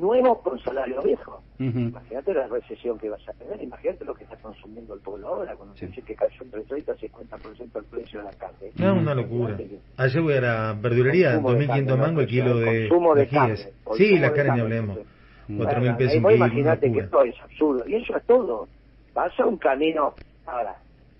nuevo 0.00 0.40
con 0.42 0.58
salario 0.60 1.02
viejo. 1.02 1.42
Ujú. 1.58 1.78
Imagínate 1.78 2.34
la 2.34 2.46
recesión 2.48 2.98
que 2.98 3.08
vas 3.08 3.26
a 3.28 3.32
tener, 3.32 3.62
imagínate 3.62 4.04
lo 4.04 4.14
que 4.14 4.24
está 4.24 4.36
consumiendo 4.36 4.94
el 4.94 5.00
pueblo 5.00 5.28
ahora, 5.28 5.54
cuando 5.56 5.74
Sí. 5.74 5.80
se 5.80 5.86
dice 5.88 6.02
que 6.02 6.14
cayó 6.14 6.34
entre 6.42 6.62
30 6.64 6.92
y 7.00 7.08
50% 7.08 7.78
el 7.78 7.84
precio 7.86 8.18
de 8.20 8.24
la 8.26 8.32
carne. 8.32 8.70
No, 8.78 8.94
una 8.94 9.14
locura. 9.14 9.56
Ayer 9.96 10.22
voy 10.22 10.34
a 10.34 10.40
la 10.40 10.72
verdulería, 10.80 11.32
Consumo 11.40 11.50
de 11.52 11.66
2.500 11.66 11.86
carne, 11.86 11.96
mangos 12.02 12.22
el 12.22 12.28
kilo 12.28 12.58
de, 12.58 12.88
Consumo 12.88 13.14
de 13.14 13.20
de 13.22 13.28
carne, 13.28 13.56
Sí, 13.96 14.18
la 14.18 14.28
carne 14.32 14.44
carne, 14.48 14.62
hablemos. 14.62 14.96
entonces. 14.98 15.16
4.000 15.48 15.56
Bueno, 15.80 15.96
pesos 15.98 16.16
una 16.24 16.32
imaginate 16.34 16.92
que 16.92 16.98
esto 16.98 17.22
es 17.22 17.40
absurdo. 17.40 17.84
Y 17.88 17.94
eso 17.94 18.16
es 18.16 18.24
todo. 18.26 18.68
Vas 19.14 19.38
a 19.38 19.46
un 19.46 19.56
camino. 19.58 20.14
Ahora, 20.44 20.76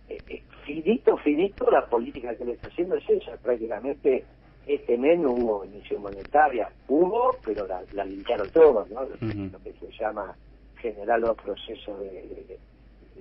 eh, 0.09 0.21
eh, 0.29 0.43
finito, 0.65 1.17
finito, 1.19 1.71
la 1.71 1.87
política 1.87 2.35
que 2.35 2.45
le 2.45 2.53
está 2.53 2.67
haciendo 2.69 2.97
es 2.97 3.09
esa. 3.09 3.37
Prácticamente 3.37 4.25
este 4.66 4.98
mes 4.98 5.18
no 5.18 5.31
hubo 5.33 5.64
emisión 5.64 6.02
monetaria. 6.02 6.68
Hubo, 6.88 7.37
pero 7.44 7.66
la, 7.66 7.83
la 7.92 8.05
limpiaron 8.05 8.48
todos, 8.50 8.88
¿no? 8.90 9.02
Lo, 9.02 9.16
que 9.62 9.72
se 9.81 9.92
llama 9.98 10.37
generar 10.81 11.20
los 11.20 11.37
procesos 11.37 12.00
de, 12.00 12.11
de- 12.11 12.59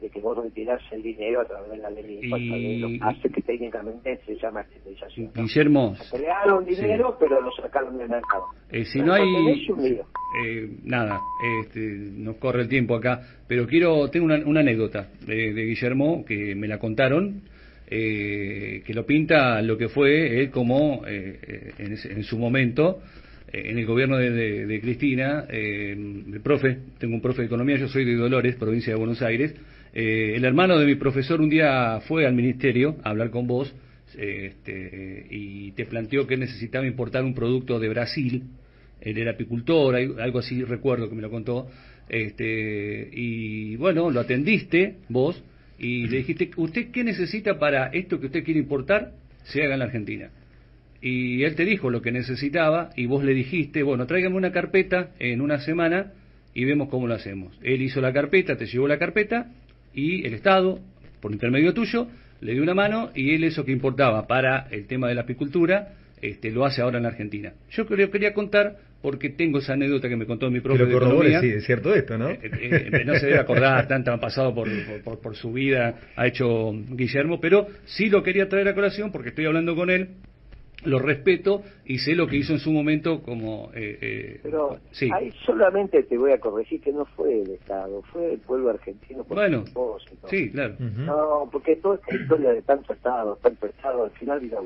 de 0.02 0.10
que 0.10 0.20
vos 0.20 0.38
retirás 0.38 0.82
el 0.92 1.02
dinero 1.02 1.40
a 1.40 1.46
través 1.46 1.72
de 1.72 1.78
la 1.78 1.90
ley 1.90 2.04
de 2.04 2.14
impuestos, 2.26 3.08
hace 3.08 3.30
que 3.30 3.42
técnicamente 3.42 4.20
se 4.26 4.36
llama 4.36 4.60
estatización. 4.62 5.32
¿no? 5.34 5.42
Guillermo, 5.44 5.96
Se 5.96 6.18
crearon 6.18 6.66
dinero, 6.66 7.16
pero 7.18 7.40
lo 7.40 7.50
sacaron 7.54 7.98
del 7.98 8.10
mercado. 8.10 8.44
eh, 8.72 8.84
si 8.84 9.00
Pero 9.00 9.06
no 9.08 9.14
hay... 9.14 9.62
eh, 10.44 10.70
nada, 10.84 11.22
este, 11.62 11.80
nos 11.80 12.36
corre 12.38 12.64
el 12.64 12.68
tiempo 12.68 12.96
acá, 12.96 13.22
pero 13.48 13.66
quiero, 13.68 14.10
tengo 14.10 14.26
una, 14.26 14.46
una 14.46 14.60
anécdota 14.60 15.08
de, 15.26 15.54
de 15.54 15.64
Guillermo 15.66 16.26
que 16.26 16.56
me 16.56 16.68
la 16.68 16.78
contaron, 16.78 17.44
eh, 17.88 18.82
que 18.86 18.94
lo 18.94 19.06
pinta 19.06 19.62
lo 19.62 19.78
que 19.78 19.90
fue 19.90 20.42
él 20.42 20.50
como 20.50 21.04
eh, 21.08 21.40
eh, 21.42 21.72
en, 21.80 21.94
ese- 21.94 22.12
en 22.12 22.24
su 22.24 22.38
momento 22.38 23.02
eh, 23.52 23.64
en 23.66 23.78
el 23.78 23.86
gobierno 23.86 24.18
de, 24.18 24.32
de- 24.66 24.82
Cristina, 24.82 25.46
el 25.50 26.40
profe, 26.44 26.78
tengo 27.00 27.16
un 27.16 27.22
profe 27.22 27.42
de 27.42 27.48
economía, 27.48 27.78
yo 27.78 27.88
soy 27.88 28.06
de 28.06 28.16
Dolores, 28.16 28.56
provincia 28.56 28.94
de 28.94 28.98
Buenos 29.00 29.22
Aires, 29.22 29.54
el 29.94 30.44
hermano 30.44 30.78
de 30.78 30.86
mi 30.86 30.96
profesor 30.96 31.40
un 31.40 31.50
día 31.50 32.02
fue 32.08 32.26
al 32.26 32.34
ministerio 32.34 32.98
a 33.04 33.12
hablar 33.12 33.30
con 33.30 33.48
vos 33.48 33.74
este, 34.18 35.26
y 35.30 35.72
te 35.72 35.86
planteó 35.86 36.28
que 36.28 36.38
necesitaba 36.38 36.86
importar 36.86 37.24
un 37.24 37.34
producto 37.34 37.80
de 37.80 37.90
Brasil, 37.90 38.44
él 39.02 39.18
era 39.18 39.32
apicultor, 39.32 39.96
al- 39.96 40.20
algo 40.20 40.40
así 40.40 40.64
recuerdo 40.64 41.08
que 41.10 41.16
me 41.16 41.22
lo 41.22 41.30
contó, 41.30 41.68
este, 42.10 43.10
y 43.14 43.76
bueno, 43.78 44.10
lo 44.12 44.20
atendiste 44.20 44.96
vos 45.10 45.42
y 45.78 46.08
le 46.08 46.18
dijiste, 46.18 46.52
¿usted 46.56 46.92
qué 46.92 47.04
necesita 47.04 47.60
para 47.60 47.88
esto 47.88 48.20
que 48.20 48.28
usted 48.28 48.44
quiere 48.44 48.60
importar 48.60 49.12
se 49.44 49.64
haga 49.64 49.74
en 49.74 49.80
la 49.80 49.86
Argentina? 49.86 50.30
Y 51.02 51.44
él 51.44 51.56
te 51.56 51.66
dijo 51.66 51.90
lo 51.90 52.02
que 52.02 52.12
necesitaba 52.12 52.90
y 52.96 53.06
vos 53.06 53.24
le 53.24 53.34
dijiste, 53.34 53.84
bueno, 53.84 54.08
tráigame 54.08 54.36
una 54.36 54.52
carpeta 54.52 55.12
en 55.20 55.42
una 55.42 55.60
semana 55.60 56.14
y 56.54 56.66
vemos 56.66 56.90
cómo 56.90 57.08
lo 57.08 57.14
hacemos. 57.14 57.58
Él 57.62 57.82
hizo 57.82 58.02
la 58.02 58.14
carpeta, 58.14 58.56
te 58.56 58.66
llevó 58.66 58.88
la 58.88 58.98
carpeta 58.98 59.52
y 59.94 60.26
el 60.26 60.34
Estado, 60.34 60.80
por 61.22 61.32
intermedio 61.32 61.74
tuyo, 61.74 62.08
le 62.42 62.54
dio 62.54 62.64
una 62.64 62.74
mano 62.74 63.12
y 63.14 63.36
él 63.36 63.44
eso 63.44 63.66
que 63.66 63.72
importaba 63.72 64.26
para 64.28 64.68
el 64.72 64.88
tema 64.88 65.08
de 65.08 65.16
la 65.16 65.22
apicultura, 65.22 65.94
este, 66.22 66.50
lo 66.52 66.66
hace 66.66 66.82
ahora 66.82 66.98
en 66.98 67.04
la 67.04 67.10
Argentina. 67.10 67.54
Yo 67.72 67.86
quería 67.86 68.34
contar 68.34 68.78
porque 69.06 69.30
tengo 69.30 69.60
esa 69.60 69.74
anécdota 69.74 70.10
que 70.10 70.16
me 70.16 70.26
contó 70.26 70.50
mi 70.50 70.62
profe 70.62 70.80
lo 70.80 70.86
de 70.88 70.96
economía. 70.96 71.40
sí, 71.40 71.50
es 71.50 71.64
cierto 71.64 71.94
esto, 71.94 72.18
¿no? 72.18 72.28
Eh, 72.32 72.40
eh, 72.42 73.04
no 73.06 73.14
se 73.14 73.28
debe 73.28 73.38
acordar, 73.38 73.88
tanto 73.88 74.12
han 74.12 74.20
pasado 74.20 74.52
por, 74.56 74.68
por, 75.04 75.20
por 75.20 75.36
su 75.36 75.54
vida, 75.54 75.94
ha 76.16 76.26
hecho 76.26 76.72
Guillermo, 76.74 77.40
pero 77.40 77.68
sí 77.86 78.10
lo 78.10 78.24
quería 78.24 78.50
traer 78.50 78.68
a 78.70 78.74
colación 78.74 79.12
porque 79.12 79.30
estoy 79.30 79.46
hablando 79.46 79.76
con 79.76 79.92
él, 79.92 80.10
lo 80.86 80.98
respeto 80.98 81.62
y 81.86 82.00
sé 82.00 82.16
lo 82.16 82.26
que 82.26 82.38
hizo 82.38 82.54
en 82.54 82.60
su 82.60 82.72
momento 82.72 83.22
como... 83.22 83.70
eh, 83.76 84.00
eh, 84.02 84.40
Pero 84.42 84.80
sí, 84.90 85.08
ahí 85.14 85.32
solamente 85.46 86.02
te 86.02 86.18
voy 86.18 86.32
a 86.32 86.40
corregir 86.40 86.82
que 86.82 86.92
no 86.92 87.06
fue 87.06 87.44
el 87.44 87.52
Estado, 87.52 88.02
fue 88.12 88.34
el 88.34 88.40
pueblo 88.40 88.72
argentino 88.72 89.24
por 89.24 89.38
bueno, 89.38 89.66
propósito. 89.66 90.28
sí, 90.28 90.50
claro. 90.50 90.78
No, 90.80 91.48
porque 91.52 91.76
toda 91.76 91.98
esta 91.98 92.16
historia 92.16 92.54
de 92.54 92.64
tanto 92.64 92.92
Estado, 92.92 93.38
tanto 93.40 93.68
Estado, 93.68 94.06
al 94.06 94.12
final 94.14 94.40
vino 94.40 94.58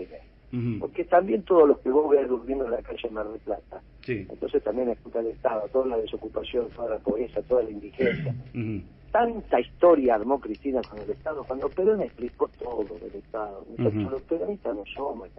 Porque 0.79 1.03
también 1.05 1.43
todos 1.43 1.67
los 1.67 1.79
que 1.79 1.89
vos 1.89 2.09
veas 2.09 2.27
durmiendo 2.27 2.65
en 2.65 2.71
la 2.71 2.81
calle 2.81 3.09
Mar 3.11 3.27
del 3.29 3.39
Plata, 3.39 3.81
Sí. 4.01 4.25
entonces 4.29 4.63
también 4.63 4.89
explica 4.89 5.19
el 5.19 5.27
Estado, 5.27 5.67
toda 5.69 5.85
la 5.87 5.97
desocupación, 5.97 6.69
toda 6.71 6.89
la 6.89 6.99
pobreza, 6.99 7.41
toda 7.43 7.63
la 7.63 7.69
indigencia. 7.69 8.33
Tanta 9.11 9.59
historia 9.59 10.15
armó 10.15 10.39
Cristina 10.39 10.83
con 10.83 11.01
el 11.01 11.09
Estado, 11.09 11.43
cuando 11.43 11.69
Perón 11.69 12.01
explicó 12.01 12.47
todo 12.59 12.99
del 12.99 13.15
Estado. 13.15 13.65
Muchachos, 13.69 13.95
Ujú. 14.01 14.09
los 14.11 14.23
peronistas 14.23 14.75
no 14.75 14.83
somos 14.95 15.29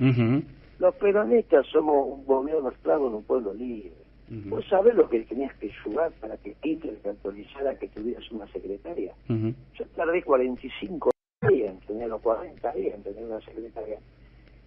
ujú, 0.00 0.42
Los 0.78 0.94
peronistas 0.96 1.66
somos 1.68 2.06
un 2.06 2.24
gobierno 2.26 2.68
esclavo 2.70 3.08
en 3.08 3.14
un 3.14 3.24
pueblo 3.24 3.54
libre. 3.54 3.92
ujú, 4.30 4.56
Vos 4.56 4.64
sabés 4.68 4.94
lo 4.94 5.08
que 5.08 5.20
tenías 5.20 5.54
que 5.56 5.70
ayudar 5.86 6.12
para 6.20 6.36
que 6.36 6.54
Hitler 6.62 6.96
te 7.02 7.08
autorizara 7.10 7.78
que 7.78 7.88
tuvieras 7.88 8.30
una 8.30 8.46
secretaria. 8.48 9.14
ujú, 9.28 9.54
Yo 9.78 9.86
tardé 9.96 10.22
45 10.22 11.10
días 11.48 11.74
en 11.74 11.80
tener 11.80 12.08
los 12.08 12.20
40 12.20 12.72
días 12.72 12.94
en 12.94 13.02
tener 13.02 13.24
una 13.24 13.40
secretaria. 13.40 13.98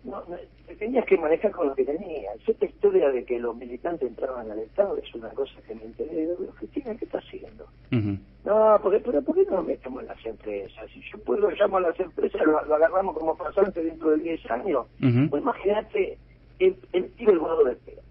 No, 0.03 0.23
no, 0.27 0.37
te 0.67 0.75
tenías 0.75 1.05
que 1.05 1.17
manejar 1.17 1.51
con 1.51 1.67
lo 1.67 1.75
que 1.75 1.83
tenías. 1.83 2.37
Esta 2.47 2.65
historia 2.65 3.09
de 3.09 3.25
que 3.25 3.39
los 3.39 3.55
militantes 3.55 4.07
entraban 4.07 4.49
al 4.49 4.59
Estado 4.59 4.95
es 4.97 5.13
una 5.15 5.29
cosa 5.29 5.59
que 5.67 5.75
me 5.75 5.83
enteré. 5.83 6.21
Digo, 6.21 6.35
Cristina, 6.57 6.95
¿qué 6.95 7.05
está 7.05 7.17
haciendo? 7.17 7.65
No, 8.45 8.79
porque, 8.81 8.99
pero 8.99 9.21
¿por 9.21 9.35
qué 9.35 9.43
no 9.45 9.57
nos 9.57 9.65
metemos 9.67 10.01
en 10.03 10.07
las 10.07 10.25
empresas? 10.25 10.89
Si 10.91 11.01
yo 11.11 11.17
puedo 11.23 11.49
llamo 11.51 11.77
a 11.77 11.81
las 11.81 11.99
empresas, 11.99 12.41
lo, 12.45 12.63
lo 12.65 12.75
agarramos 12.75 13.17
como 13.17 13.35
pasante 13.35 13.83
dentro 13.83 14.11
de 14.11 14.17
10 14.23 14.51
años. 14.51 14.85
ujú, 15.01 15.29
Pues 15.29 15.43
imagínate 15.43 16.17
el, 16.59 16.77
el 16.93 17.05
pibe 17.05 17.33
el 17.33 17.39
gordo 17.39 17.63
de 17.65 17.75
pelo. 17.75 18.01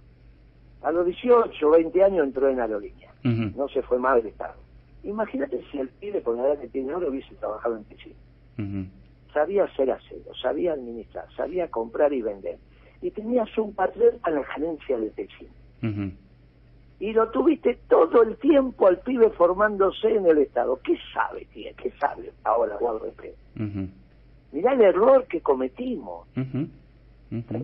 A 0.82 0.92
los 0.92 1.06
18, 1.06 1.70
20 1.70 2.04
años 2.04 2.26
entró 2.26 2.48
en 2.48 2.60
aerolínea. 2.60 3.10
No 3.56 3.68
se 3.68 3.82
fue 3.82 3.98
más 3.98 4.16
del 4.16 4.26
Estado. 4.26 4.54
Imagínate 5.02 5.62
si 5.70 5.78
el 5.78 5.88
pibe 5.88 6.20
con 6.22 6.36
la 6.36 6.48
edad 6.48 6.58
que 6.58 6.68
tiene 6.68 6.92
ahora 6.92 7.08
hubiese 7.08 7.34
trabajado 7.36 7.76
en 7.76 7.84
piscina. 7.84 8.16
Sabía 9.36 9.64
hacer 9.64 9.90
acero, 9.90 10.34
sabía 10.40 10.72
administrar, 10.72 11.26
sabía 11.36 11.68
comprar 11.70 12.10
y 12.14 12.22
vender. 12.22 12.56
Y 13.02 13.10
tenías 13.10 13.50
un 13.58 13.74
patrón 13.74 14.14
a 14.22 14.30
la 14.30 14.42
gerencia 14.44 14.96
de 14.96 15.12
ujú. 15.82 16.10
Y 17.00 17.12
lo 17.12 17.28
tuviste 17.28 17.78
todo 17.86 18.22
el 18.22 18.38
tiempo 18.38 18.86
al 18.86 18.98
pibe 19.00 19.28
formándose 19.28 20.08
en 20.08 20.24
el 20.24 20.38
Estado. 20.38 20.80
¿Qué 20.82 20.96
sabe, 21.12 21.44
tía? 21.52 21.74
¿Qué 21.74 21.90
sabe 22.00 22.32
ahora, 22.44 22.78
Pelo? 22.78 23.34
Ujú, 23.60 23.88
Mirá 24.52 24.72
el 24.72 24.80
error 24.80 25.26
que 25.26 25.42
cometimos. 25.42 26.26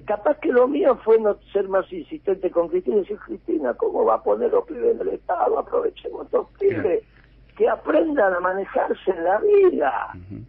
Capaz 0.04 0.40
que 0.40 0.52
lo 0.52 0.68
mío 0.68 0.98
fue 1.02 1.18
no 1.20 1.38
ser 1.54 1.70
más 1.70 1.90
insistente 1.90 2.50
con 2.50 2.68
Cristina 2.68 2.96
y 2.96 3.00
decir, 3.00 3.18
Cristina, 3.18 3.72
¿cómo 3.72 4.04
va 4.04 4.16
a 4.16 4.22
poner 4.22 4.50
los 4.50 4.66
pibes 4.66 4.94
en 4.94 5.00
el 5.00 5.14
Estado? 5.14 5.58
Aprovechemos 5.58 6.26
estos 6.26 6.48
pibes 6.58 7.02
que 7.62 7.68
aprendan 7.68 8.34
a 8.34 8.40
manejarse 8.40 9.12
en 9.12 9.22
la 9.22 9.38
vida, 9.38 10.08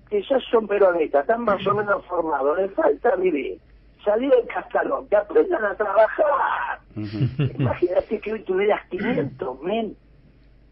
que 0.09 0.23
ya 0.23 0.39
son 0.49 0.67
peronistas, 0.67 1.21
están 1.21 1.43
más 1.43 1.65
o 1.67 1.75
menos 1.75 2.03
formados, 2.07 2.57
les 2.57 2.73
falta 2.73 3.15
vivir, 3.17 3.59
salir 4.03 4.31
del 4.31 4.47
cascarón, 4.47 5.07
que 5.07 5.15
aprendan 5.15 5.63
a 5.63 5.75
trabajar. 5.75 6.79
Imagínate 6.95 8.19
que 8.19 8.33
hoy 8.33 8.43
tuvieras 8.43 8.81
500 8.89 9.61
mil, 9.61 9.95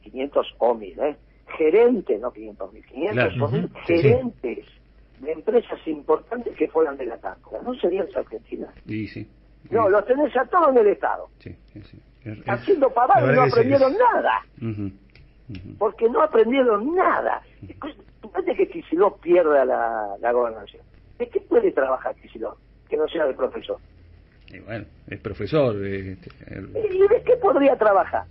500 0.01 0.56
o 0.58 0.73
mil, 0.73 0.99
¿eh? 0.99 1.15
Gerentes, 1.60 2.19
no 2.19 2.32
500 2.32 2.73
mil, 2.73 2.86
500 2.88 3.13
Claro. 3.34 3.45
o 3.45 3.49
mil 3.51 3.69
sí. 3.86 4.01
gerentes 4.01 4.65
de 5.19 5.32
empresas 5.34 5.80
importantes 5.88 6.56
que 6.58 6.67
fueran 6.69 6.97
de 6.97 7.06
la 7.06 7.17
TACO. 7.19 7.60
¿No 7.63 7.75
sería 7.75 8.01
esa 8.04 8.21
Argentina? 8.21 8.73
Y 8.88 9.06
sí. 9.08 9.30
No, 9.69 9.88
los 9.89 10.04
tenés 10.06 10.36
a 10.36 10.45
todos 10.47 10.69
en 10.69 10.77
el 10.80 10.88
Estado, 10.88 11.30
Sí, 11.38 11.56
sí, 11.71 11.84
sí. 11.84 11.99
Es- 12.23 12.39
haciendo 12.49 12.89
pavadas 12.89 13.36
no 13.36 13.43
aprendieron 13.43 13.91
es- 13.93 13.99
nada, 13.99 14.41
ujú. 14.60 14.91
Porque 15.77 16.09
no 16.09 16.21
aprendieron 16.21 16.95
nada. 16.95 17.41
Fíjate 18.21 18.55
que 18.55 18.67
Kicillof 18.69 19.19
pierda 19.21 19.65
la, 19.65 20.15
la 20.19 20.31
gobernación. 20.31 20.81
¿De 21.17 21.27
qué 21.27 21.39
puede 21.41 21.71
trabajar 21.71 22.15
Kicillof? 22.15 22.57
Que 22.89 22.97
no 22.97 23.07
sea 23.07 23.25
de 23.25 23.33
profesor. 23.33 23.77
Y 24.53 24.59
bueno, 24.59 24.85
es 25.07 25.19
profesor. 25.19 25.75
eh, 25.85 26.13
este, 26.13 26.29
el- 26.53 26.69
¿Y 26.93 27.07
de 27.07 27.23
qué 27.23 27.35
podría 27.37 27.75
trabajar? 27.77 28.23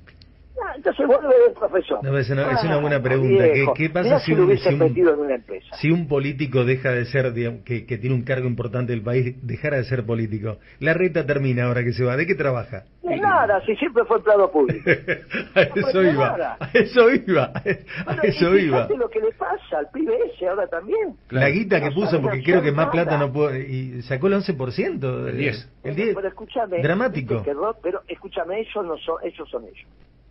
Ah, 0.62 0.72
entonces 0.76 1.06
vuelve 1.06 1.28
de 1.28 1.54
profesor. 1.58 1.98
No, 2.04 2.16
es 2.18 2.28
una- 2.30 2.52
es 2.52 2.62
una 2.64 2.74
Ah, 2.74 2.80
buena 2.80 3.02
pregunta. 3.02 3.44
¿Qué- 3.74 3.90
pasa 3.90 4.18
si 4.20 4.26
si 4.26 4.32
un- 4.32 4.38
lo 4.38 4.44
hubiese 4.46 4.68
si 4.68 4.74
un- 4.74 4.80
metido 4.80 5.14
en 5.14 5.20
una 5.20 5.34
empresa? 5.36 5.76
Si 5.76 5.90
un 5.90 6.06
político 6.06 6.64
deja 6.64 6.92
de 6.92 7.04
ser, 7.06 7.32
digamos, 7.32 7.62
que, 7.62 7.86
que 7.86 7.98
tiene 7.98 8.14
un 8.14 8.22
cargo 8.22 8.46
importante 8.46 8.92
del 8.92 9.02
país, 9.02 9.34
dejara 9.42 9.78
de 9.78 9.84
ser 9.84 10.04
político, 10.04 10.58
la 10.80 10.92
reta 10.94 11.24
termina 11.26 11.64
ahora 11.64 11.82
que 11.84 11.92
se 11.92 12.04
va. 12.04 12.16
¿De 12.16 12.26
qué 12.26 12.34
trabaja? 12.34 12.84
De 13.02 13.16
nada, 13.16 13.60
si 13.64 13.74
siempre 13.76 14.04
fue 14.04 14.18
empleado 14.18 14.50
público. 14.52 14.82
a 15.54 15.60
eso 15.62 16.02
No, 16.02 16.10
iba, 16.12 16.56
a 16.60 16.70
eso 16.74 17.10
iba, 17.10 17.44
a 17.44 17.62
Bueno, 18.04 18.22
eso 18.22 18.56
y 18.56 18.60
iba. 18.66 18.88
lo 18.96 19.08
que 19.08 19.20
le 19.20 19.32
pasa 19.32 19.78
al 19.78 19.88
pibe 19.92 20.16
ese 20.34 20.46
ahora 20.48 20.66
también. 20.66 21.16
La 21.30 21.48
guita 21.48 21.80
que 21.80 21.90
puso, 21.90 22.20
porque 22.20 22.42
creo 22.42 22.62
que 22.62 22.70
más 22.72 22.86
nada. 22.86 22.90
plata 22.92 23.18
no 23.18 23.32
puede, 23.32 23.66
y 23.68 24.02
sacó 24.02 24.26
el 24.28 24.34
11%. 24.34 25.28
El 25.28 25.36
10. 25.38 25.56
El 25.82 25.92
Bueno, 25.92 25.96
10. 25.96 26.14
Pero 26.16 26.28
escúchame. 26.28 26.82
Dramático. 26.82 27.42
que 27.42 27.52
pero 27.82 28.02
escúchame, 28.08 28.60
ellos 28.60 28.84
no 28.84 28.96
son, 28.98 29.16
ellos 29.24 29.48
son 29.50 29.64
ellos. 29.64 29.88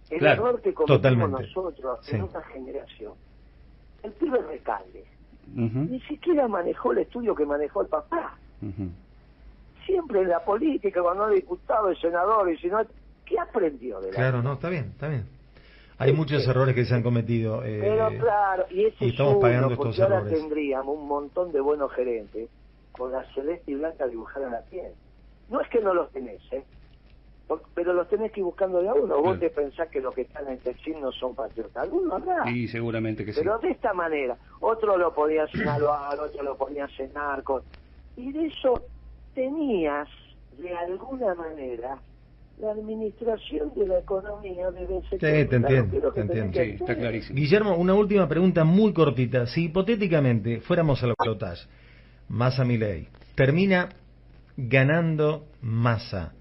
El 0.10 0.20
Claro, 0.20 0.48
error 0.48 0.62
que 0.62 0.74
cometimos 0.74 1.30
nosotros 1.30 2.00
Sí. 2.04 2.16
en 2.16 2.24
una 2.24 2.42
generación. 2.44 3.14
El 4.04 4.12
pibe 4.14 4.40
recalde. 4.42 5.06
Ni 5.54 6.00
siquiera 6.02 6.48
manejó 6.48 6.92
el 6.92 7.00
estudio 7.00 7.36
que 7.36 7.46
manejó 7.46 7.82
el 7.82 7.88
papá. 7.88 8.38
Siempre 9.86 10.22
en 10.22 10.30
la 10.30 10.44
política, 10.44 11.02
cuando 11.02 11.30
es 11.30 11.36
diputado, 11.36 11.90
es 11.90 12.00
senador, 12.00 12.52
y 12.52 12.58
si 12.58 12.68
no, 12.68 12.80
¿qué 13.26 13.40
aprendió 13.40 14.00
de 14.02 14.12
la 14.12 14.16
Claro, 14.16 14.44
no, 14.44 14.54
está 14.54 14.70
bien, 14.70 14.86
está 14.92 15.08
bien. 15.08 15.26
Hay 15.98 16.14
muchos 16.14 16.48
errores 16.48 16.76
que 16.76 16.86
se 16.86 16.94
han 16.96 17.04
cometido. 17.04 17.64
eh, 17.66 17.80
Pero 17.82 18.08
claro, 18.20 18.66
y 18.70 18.86
ese 18.86 19.06
y 19.06 19.10
estamos 19.10 19.32
es 19.34 19.38
uno, 19.38 19.42
pagando 19.42 19.76
porque 19.76 19.90
estos 19.90 20.04
ahora 20.04 20.18
errores. 20.20 20.40
tendríamos 20.40 20.98
un 20.98 21.08
montón 21.08 21.52
de 21.52 21.60
buenos 21.60 21.92
gerentes 21.94 22.50
con 22.94 23.12
la 23.12 23.24
celeste 23.34 23.72
y 23.72 23.76
blanca 23.76 24.08
dibujada 24.08 24.46
en 24.46 24.52
la 24.54 24.62
piel. 24.62 24.92
No 25.50 25.60
es 25.60 25.68
que 25.70 25.82
no 25.82 25.94
los 25.94 26.10
tenés, 26.12 26.42
¿eh? 26.54 26.64
Pero 27.74 27.94
los 27.94 28.08
tenés 28.08 28.32
que 28.32 28.42
ir 28.42 28.46
buscando 28.46 28.82
de 28.82 28.90
a 28.90 28.94
uno. 28.94 29.16
Vos 29.16 29.38
Claro. 29.38 29.40
te 29.40 29.50
pensás 29.50 29.88
que 29.90 30.02
los 30.02 30.14
que 30.14 30.22
están 30.22 30.48
en 30.48 30.60
Texil 30.60 31.00
no 31.02 31.12
son 31.12 31.34
patriotas. 31.36 31.84
Algunos 31.84 32.22
habrá. 32.22 32.50
Y 32.50 32.68
seguramente 32.68 33.26
que 33.26 33.34
sí. 33.34 33.40
Pero 33.42 33.58
de 33.60 33.72
esta 33.72 33.94
manera, 33.94 34.38
otro 34.60 34.98
lo 34.98 35.14
podía 35.14 35.48
señalar, 35.48 36.20
otro 36.20 36.44
lo 36.44 36.56
ponía 36.56 36.88
en 36.98 37.14
narcos. 37.14 37.64
Y 38.18 38.32
de 38.32 38.48
eso 38.48 38.84
tenías, 39.34 40.08
de 40.58 40.76
alguna 40.76 41.34
manera, 41.36 41.98
la 42.60 42.72
administración 42.72 43.72
de 43.76 43.88
la 43.88 44.00
economía 44.00 44.70
debe 44.72 45.02
ser... 45.10 45.20
Sí, 45.20 45.48
te 45.48 45.56
entiendo, 45.56 46.12
te 46.12 46.22
entiendo. 46.22 46.60
Sí, 46.60 46.70
está 46.72 46.96
clarísimo. 46.96 47.36
Guillermo, 47.38 47.76
una 47.78 47.94
última 47.94 48.28
pregunta 48.28 48.64
muy 48.66 48.94
cortita. 48.94 49.46
Si 49.48 49.66
hipotéticamente 49.66 50.60
fuéramos 50.60 51.02
a 51.02 51.08
la 51.08 51.14
balotaje, 51.18 51.68
Massa 52.28 52.66
Milei, 52.66 53.08
termina 53.36 53.90
ganando 54.58 55.46
Massa, 55.62 56.34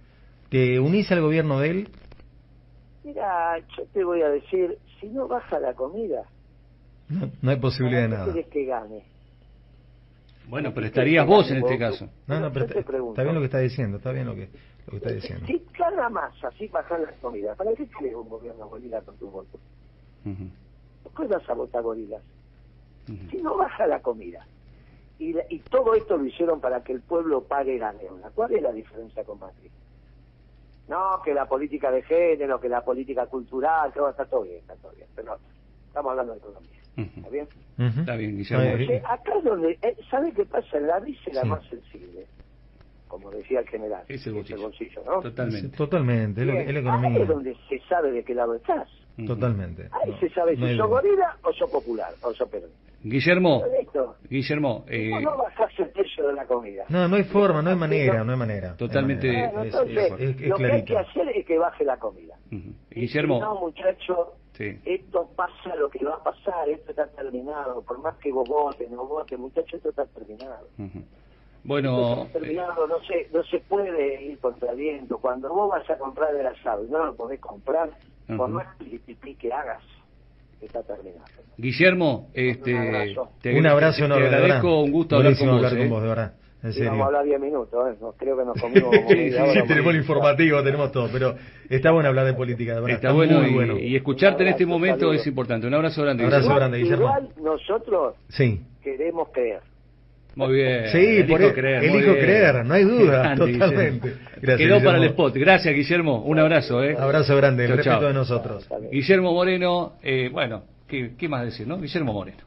¿te 0.51 0.81
unís 0.81 1.11
al 1.13 1.21
gobierno 1.21 1.61
de 1.61 1.71
él? 1.71 1.89
Mira, 3.05 3.59
yo 3.77 3.87
te 3.93 4.05
voy 4.05 4.23
a 4.23 4.29
decir, 4.29 4.79
si 5.01 5.09
no 5.09 5.29
baja 5.29 5.59
la 5.61 5.75
comida, 5.75 6.29
No, 7.09 7.31
no 7.41 7.51
hay 7.51 7.57
posibilidad 7.59 8.03
de 8.03 8.09
¿para 8.11 8.25
qué 8.25 8.31
nada. 8.33 8.45
que 8.51 8.65
gane? 8.65 9.07
Bueno, 10.49 10.73
pero 10.75 10.87
estarías 10.87 11.27
vos 11.27 11.51
en 11.51 11.59
este 11.59 11.79
caso. 11.79 12.09
No, 12.27 12.41
no, 12.41 12.53
pero 12.53 12.65
está, 12.67 12.83
pregunto. 12.83 13.13
está 13.13 13.23
bien 13.23 13.35
lo 13.35 13.41
que 13.41 13.47
está 13.47 13.59
diciendo, 13.59 13.97
está 13.99 14.13
bien 14.13 14.27
lo 14.27 14.35
que, 14.35 14.49
lo 14.87 14.91
que 14.93 14.97
está 14.97 15.11
diciendo. 15.11 15.47
Si 15.47 15.67
gana 15.79 16.09
masa, 16.09 16.51
si 16.59 16.69
baja 16.69 16.99
la 16.99 17.13
comida, 17.17 17.55
¿para 17.55 17.75
qué 17.75 17.87
querés 17.89 18.15
un 18.15 18.29
gobierno 18.29 18.67
gorila 18.69 19.03
con 19.03 19.17
tu 19.19 19.31
voto? 19.31 19.59
Ujú, 20.25 20.51
Después 21.05 21.29
vas 21.29 21.49
a 21.49 21.55
votar 21.55 21.83
gorilas. 21.83 22.23
Si 23.31 23.39
no 23.39 23.57
baja 23.57 23.87
la 23.87 24.01
comida, 24.01 24.47
y, 25.19 25.33
la- 25.33 25.45
y 25.51 25.61
todo 25.61 25.95
esto 25.95 26.17
lo 26.17 26.25
hicieron 26.27 26.61
para 26.61 26.83
que 26.83 26.93
el 26.93 27.03
pueblo 27.03 27.47
pague 27.47 27.79
la 27.79 27.93
deuda, 27.93 28.31
¿cuál 28.35 28.55
es 28.55 28.63
la 28.63 28.73
diferencia 28.73 29.25
con 29.25 29.39
Macri? 29.39 29.71
No, 30.89 31.21
que 31.25 31.35
la 31.35 31.47
política 31.47 31.91
de 31.91 32.03
género, 32.03 32.59
que 32.61 32.69
la 32.69 32.83
política 32.83 33.27
cultural, 33.27 33.93
que 33.93 34.01
está 34.09 34.25
todo 34.25 34.43
bien, 34.43 34.57
está 34.59 34.75
todo 34.77 34.93
bien, 34.93 35.07
pero 35.15 35.33
no, 35.33 35.39
estamos 35.87 36.11
hablando 36.13 36.33
de 36.33 36.39
economía. 36.39 36.71
¿está 36.97 37.29
bien? 37.29 37.49
Está 37.79 38.17
bien, 38.17 38.37
Guillermo. 38.37 38.93
Eh, 38.93 39.03
acá 39.07 39.33
es 39.39 39.45
donde, 39.45 39.79
eh, 39.83 39.97
¿sabe 40.11 40.33
qué 40.33 40.45
pasa? 40.47 40.81
La 40.81 40.99
víscera 41.01 41.43
Sí. 41.43 41.49
más 41.49 41.65
sensible, 41.69 42.27
como 43.07 43.31
decía 43.31 43.61
el 43.61 43.69
general, 43.69 44.03
Es 44.09 44.27
el 44.27 44.43
que 44.45 44.57
bolsillo. 44.57 45.03
¿no? 45.05 45.21
Totalmente. 45.21 45.77
Totalmente, 45.77 46.41
es 46.41 46.47
la, 46.47 46.53
Bien, 46.55 46.69
es 46.69 46.75
la 46.75 46.81
Ahí 46.81 46.87
economía. 46.87 47.23
es 47.23 47.29
donde 47.29 47.57
se 47.69 47.79
sabe 47.89 48.11
de 48.11 48.25
qué 48.25 48.35
lado 48.35 48.55
estás. 48.55 48.89
Totalmente. 49.27 49.89
Ahí 49.93 50.11
No, 50.13 50.19
se 50.21 50.31
sabe 50.31 50.57
no 50.57 50.67
si 50.69 50.77
sos 50.77 50.89
gorila 50.89 51.37
o 51.43 51.53
sos 51.53 51.71
popular, 51.71 52.15
o 52.23 52.33
sos 52.35 52.49
peronista. 52.49 52.93
Guillermo. 53.03 53.63
Guillermo, 54.29 54.85
eh, 54.89 55.11
No, 55.11 55.21
no 55.33 55.37
bajás 55.39 55.71
el 55.79 55.89
precio 55.91 56.27
de 56.29 56.33
la 56.35 56.47
comida. 56.47 56.85
No, 56.89 57.09
no 57.09 57.17
hay 57.17 57.25
forma, 57.25 57.63
no 57.63 57.71
hay 57.71 57.77
manera, 57.77 58.25
no 58.25 58.33
hay 58.33 58.39
manera. 58.39 58.77
Totalmente. 58.77 59.29
Hay 59.31 59.37
Bueno, 59.37 59.53
manera. 59.55 59.69
Es- 59.69 59.75
entonces, 59.75 60.13
es- 60.13 60.21
es- 60.37 60.43
es 60.43 60.49
lo 60.49 60.57
que 60.57 60.65
hay 60.67 60.85
que 60.85 60.93
clarito. 60.95 60.99
hacer 61.11 61.29
es 61.37 61.47
que 61.47 61.59
baje 61.59 61.85
la 61.85 61.97
comida. 61.99 62.35
ujú. 62.53 62.57
Y 62.59 63.09
si 63.09 63.19
no, 63.19 63.23
Guillermo, 63.35 63.61
muchacho, 63.61 64.35
sí. 64.53 64.79
esto 64.85 65.31
pasa 65.37 65.75
lo 65.77 65.89
que 65.91 66.05
va 66.05 66.15
a 66.15 66.23
pasar, 66.23 66.69
esto 66.69 66.91
está 66.91 67.07
terminado. 67.09 67.83
Por 67.83 68.01
más 68.01 68.17
que 68.19 68.33
vos 68.33 68.49
votes, 68.49 68.91
no 68.91 69.07
votes, 69.07 69.39
muchacho, 69.39 69.77
esto 69.77 69.91
está 69.91 70.07
terminado. 70.07 70.67
ujú. 70.79 70.99
Esto 70.99 71.65
Bueno, 71.65 72.23
está 72.25 72.39
terminado, 72.39 72.87
no 72.87 72.99
se, 73.01 73.29
no 73.33 73.43
se 73.45 73.59
puede 73.61 74.23
ir 74.25 74.39
contra 74.39 74.71
el 74.73 74.77
viento. 74.79 75.19
Cuando 75.19 75.49
vos 75.51 75.71
vas 75.71 75.89
a 75.91 75.99
comprar 75.99 76.35
el 76.35 76.47
asado 76.47 76.85
y 76.85 76.89
no 76.89 77.05
lo 77.05 77.15
podés 77.15 77.41
comprar, 77.41 77.91
por 78.37 78.49
Ujú. 78.49 78.59
más 78.59 78.67
pipí 78.79 79.35
que 79.37 79.53
hagas, 79.53 79.83
está 80.61 80.83
terminado. 80.83 81.25
Guillermo, 81.57 82.29
este, 82.35 82.75
Un 82.75 82.81
abrazo. 82.95 83.29
te, 83.43 83.59
un 83.59 83.67
abrazo 83.67 83.99
te, 83.99 84.05
enorme. 84.05 84.25
te 84.25 84.31
de 84.31 84.37
agradezco, 84.37 84.81
un 84.83 84.93
gusto 84.93 85.17
hablar 85.17 85.37
con 85.37 85.47
vos. 85.49 85.57
hablar 85.57 85.73
eh. 85.75 85.79
con 85.79 85.89
vos, 85.91 86.03
de 86.03 86.09
verdad. 86.09 86.33
En 86.61 86.73
Y 86.73 86.85
vamos 86.87 87.03
a 87.03 87.07
hablar 87.07 87.25
10 87.25 87.41
minutos, 87.41 87.89
¿eh? 87.89 87.97
No, 88.01 88.13
creo 88.13 88.37
que 88.37 88.45
nos 88.45 88.55
comimos 88.61 88.91
como 88.97 89.09
Sí, 89.09 89.15
media 89.15 89.31
sí, 89.31 89.43
hora, 89.43 89.53
sí, 89.53 89.59
más. 89.61 89.69
tenemos 89.69 89.91
el 89.95 90.01
informativo, 90.01 90.63
tenemos 90.65 90.91
todo, 90.93 91.09
pero 91.13 91.37
está 91.71 91.93
bueno 91.93 92.09
hablar 92.09 92.27
de 92.27 92.35
política, 92.35 92.75
de 92.75 92.81
verdad. 92.81 92.97
Está 92.97 93.13
bueno 93.13 93.41
muy 93.41 93.51
y, 93.51 93.55
bueno. 93.55 93.79
y 93.79 93.95
escucharte 93.97 94.43
en 94.43 94.49
este 94.51 94.65
Un 94.65 94.71
abrazo, 94.73 94.79
momento 94.81 95.01
saludos. 95.07 95.21
es 95.21 95.27
importante. 95.29 95.67
Un 95.69 95.75
abrazo 95.75 96.03
grande. 96.03 96.25
Abrazo 96.25 96.41
Guillermo. 96.43 96.59
grande, 96.59 96.79
Guillermo. 96.79 97.05
Igual 97.05 97.29
nosotros 97.41 98.15
Sí. 98.29 98.61
queremos 98.83 99.29
creer. 99.33 99.61
Muy 100.35 100.55
bien. 100.55 100.87
Sí, 100.93 100.99
elijo 100.99 101.29
por 101.29 101.43
el- 101.43 101.53
creer. 101.53 101.85
elijo 101.85 102.13
creer, 102.13 102.65
no 102.65 102.75
hay 102.75 102.85
duda, 102.85 103.23
Grande, 103.35 103.53
totalmente. 103.55 104.15
Gracias, 104.41 104.69
Quedó 104.69 104.85
para 104.85 104.99
el 104.99 105.05
spot. 105.05 105.35
Gracias, 105.37 105.75
Guillermo. 105.75 106.23
Un 106.23 106.39
abrazo, 106.39 106.85
¿eh? 106.85 106.97
Abrazo 106.99 107.37
grande, 107.37 107.65
el 107.65 107.71
Chau, 107.71 107.77
respeto 107.79 107.99
chau. 108.01 108.09
de 108.09 108.15
nosotros. 108.15 108.69
Guillermo 108.93 109.33
Moreno, 109.33 109.95
eh, 110.03 110.29
bueno, 110.33 110.63
¿qué, 110.87 111.11
¿qué 111.19 111.29
más 111.29 111.45
decir, 111.45 111.67
no? 111.67 111.81
Guillermo 111.81 112.13
Moreno. 112.13 112.39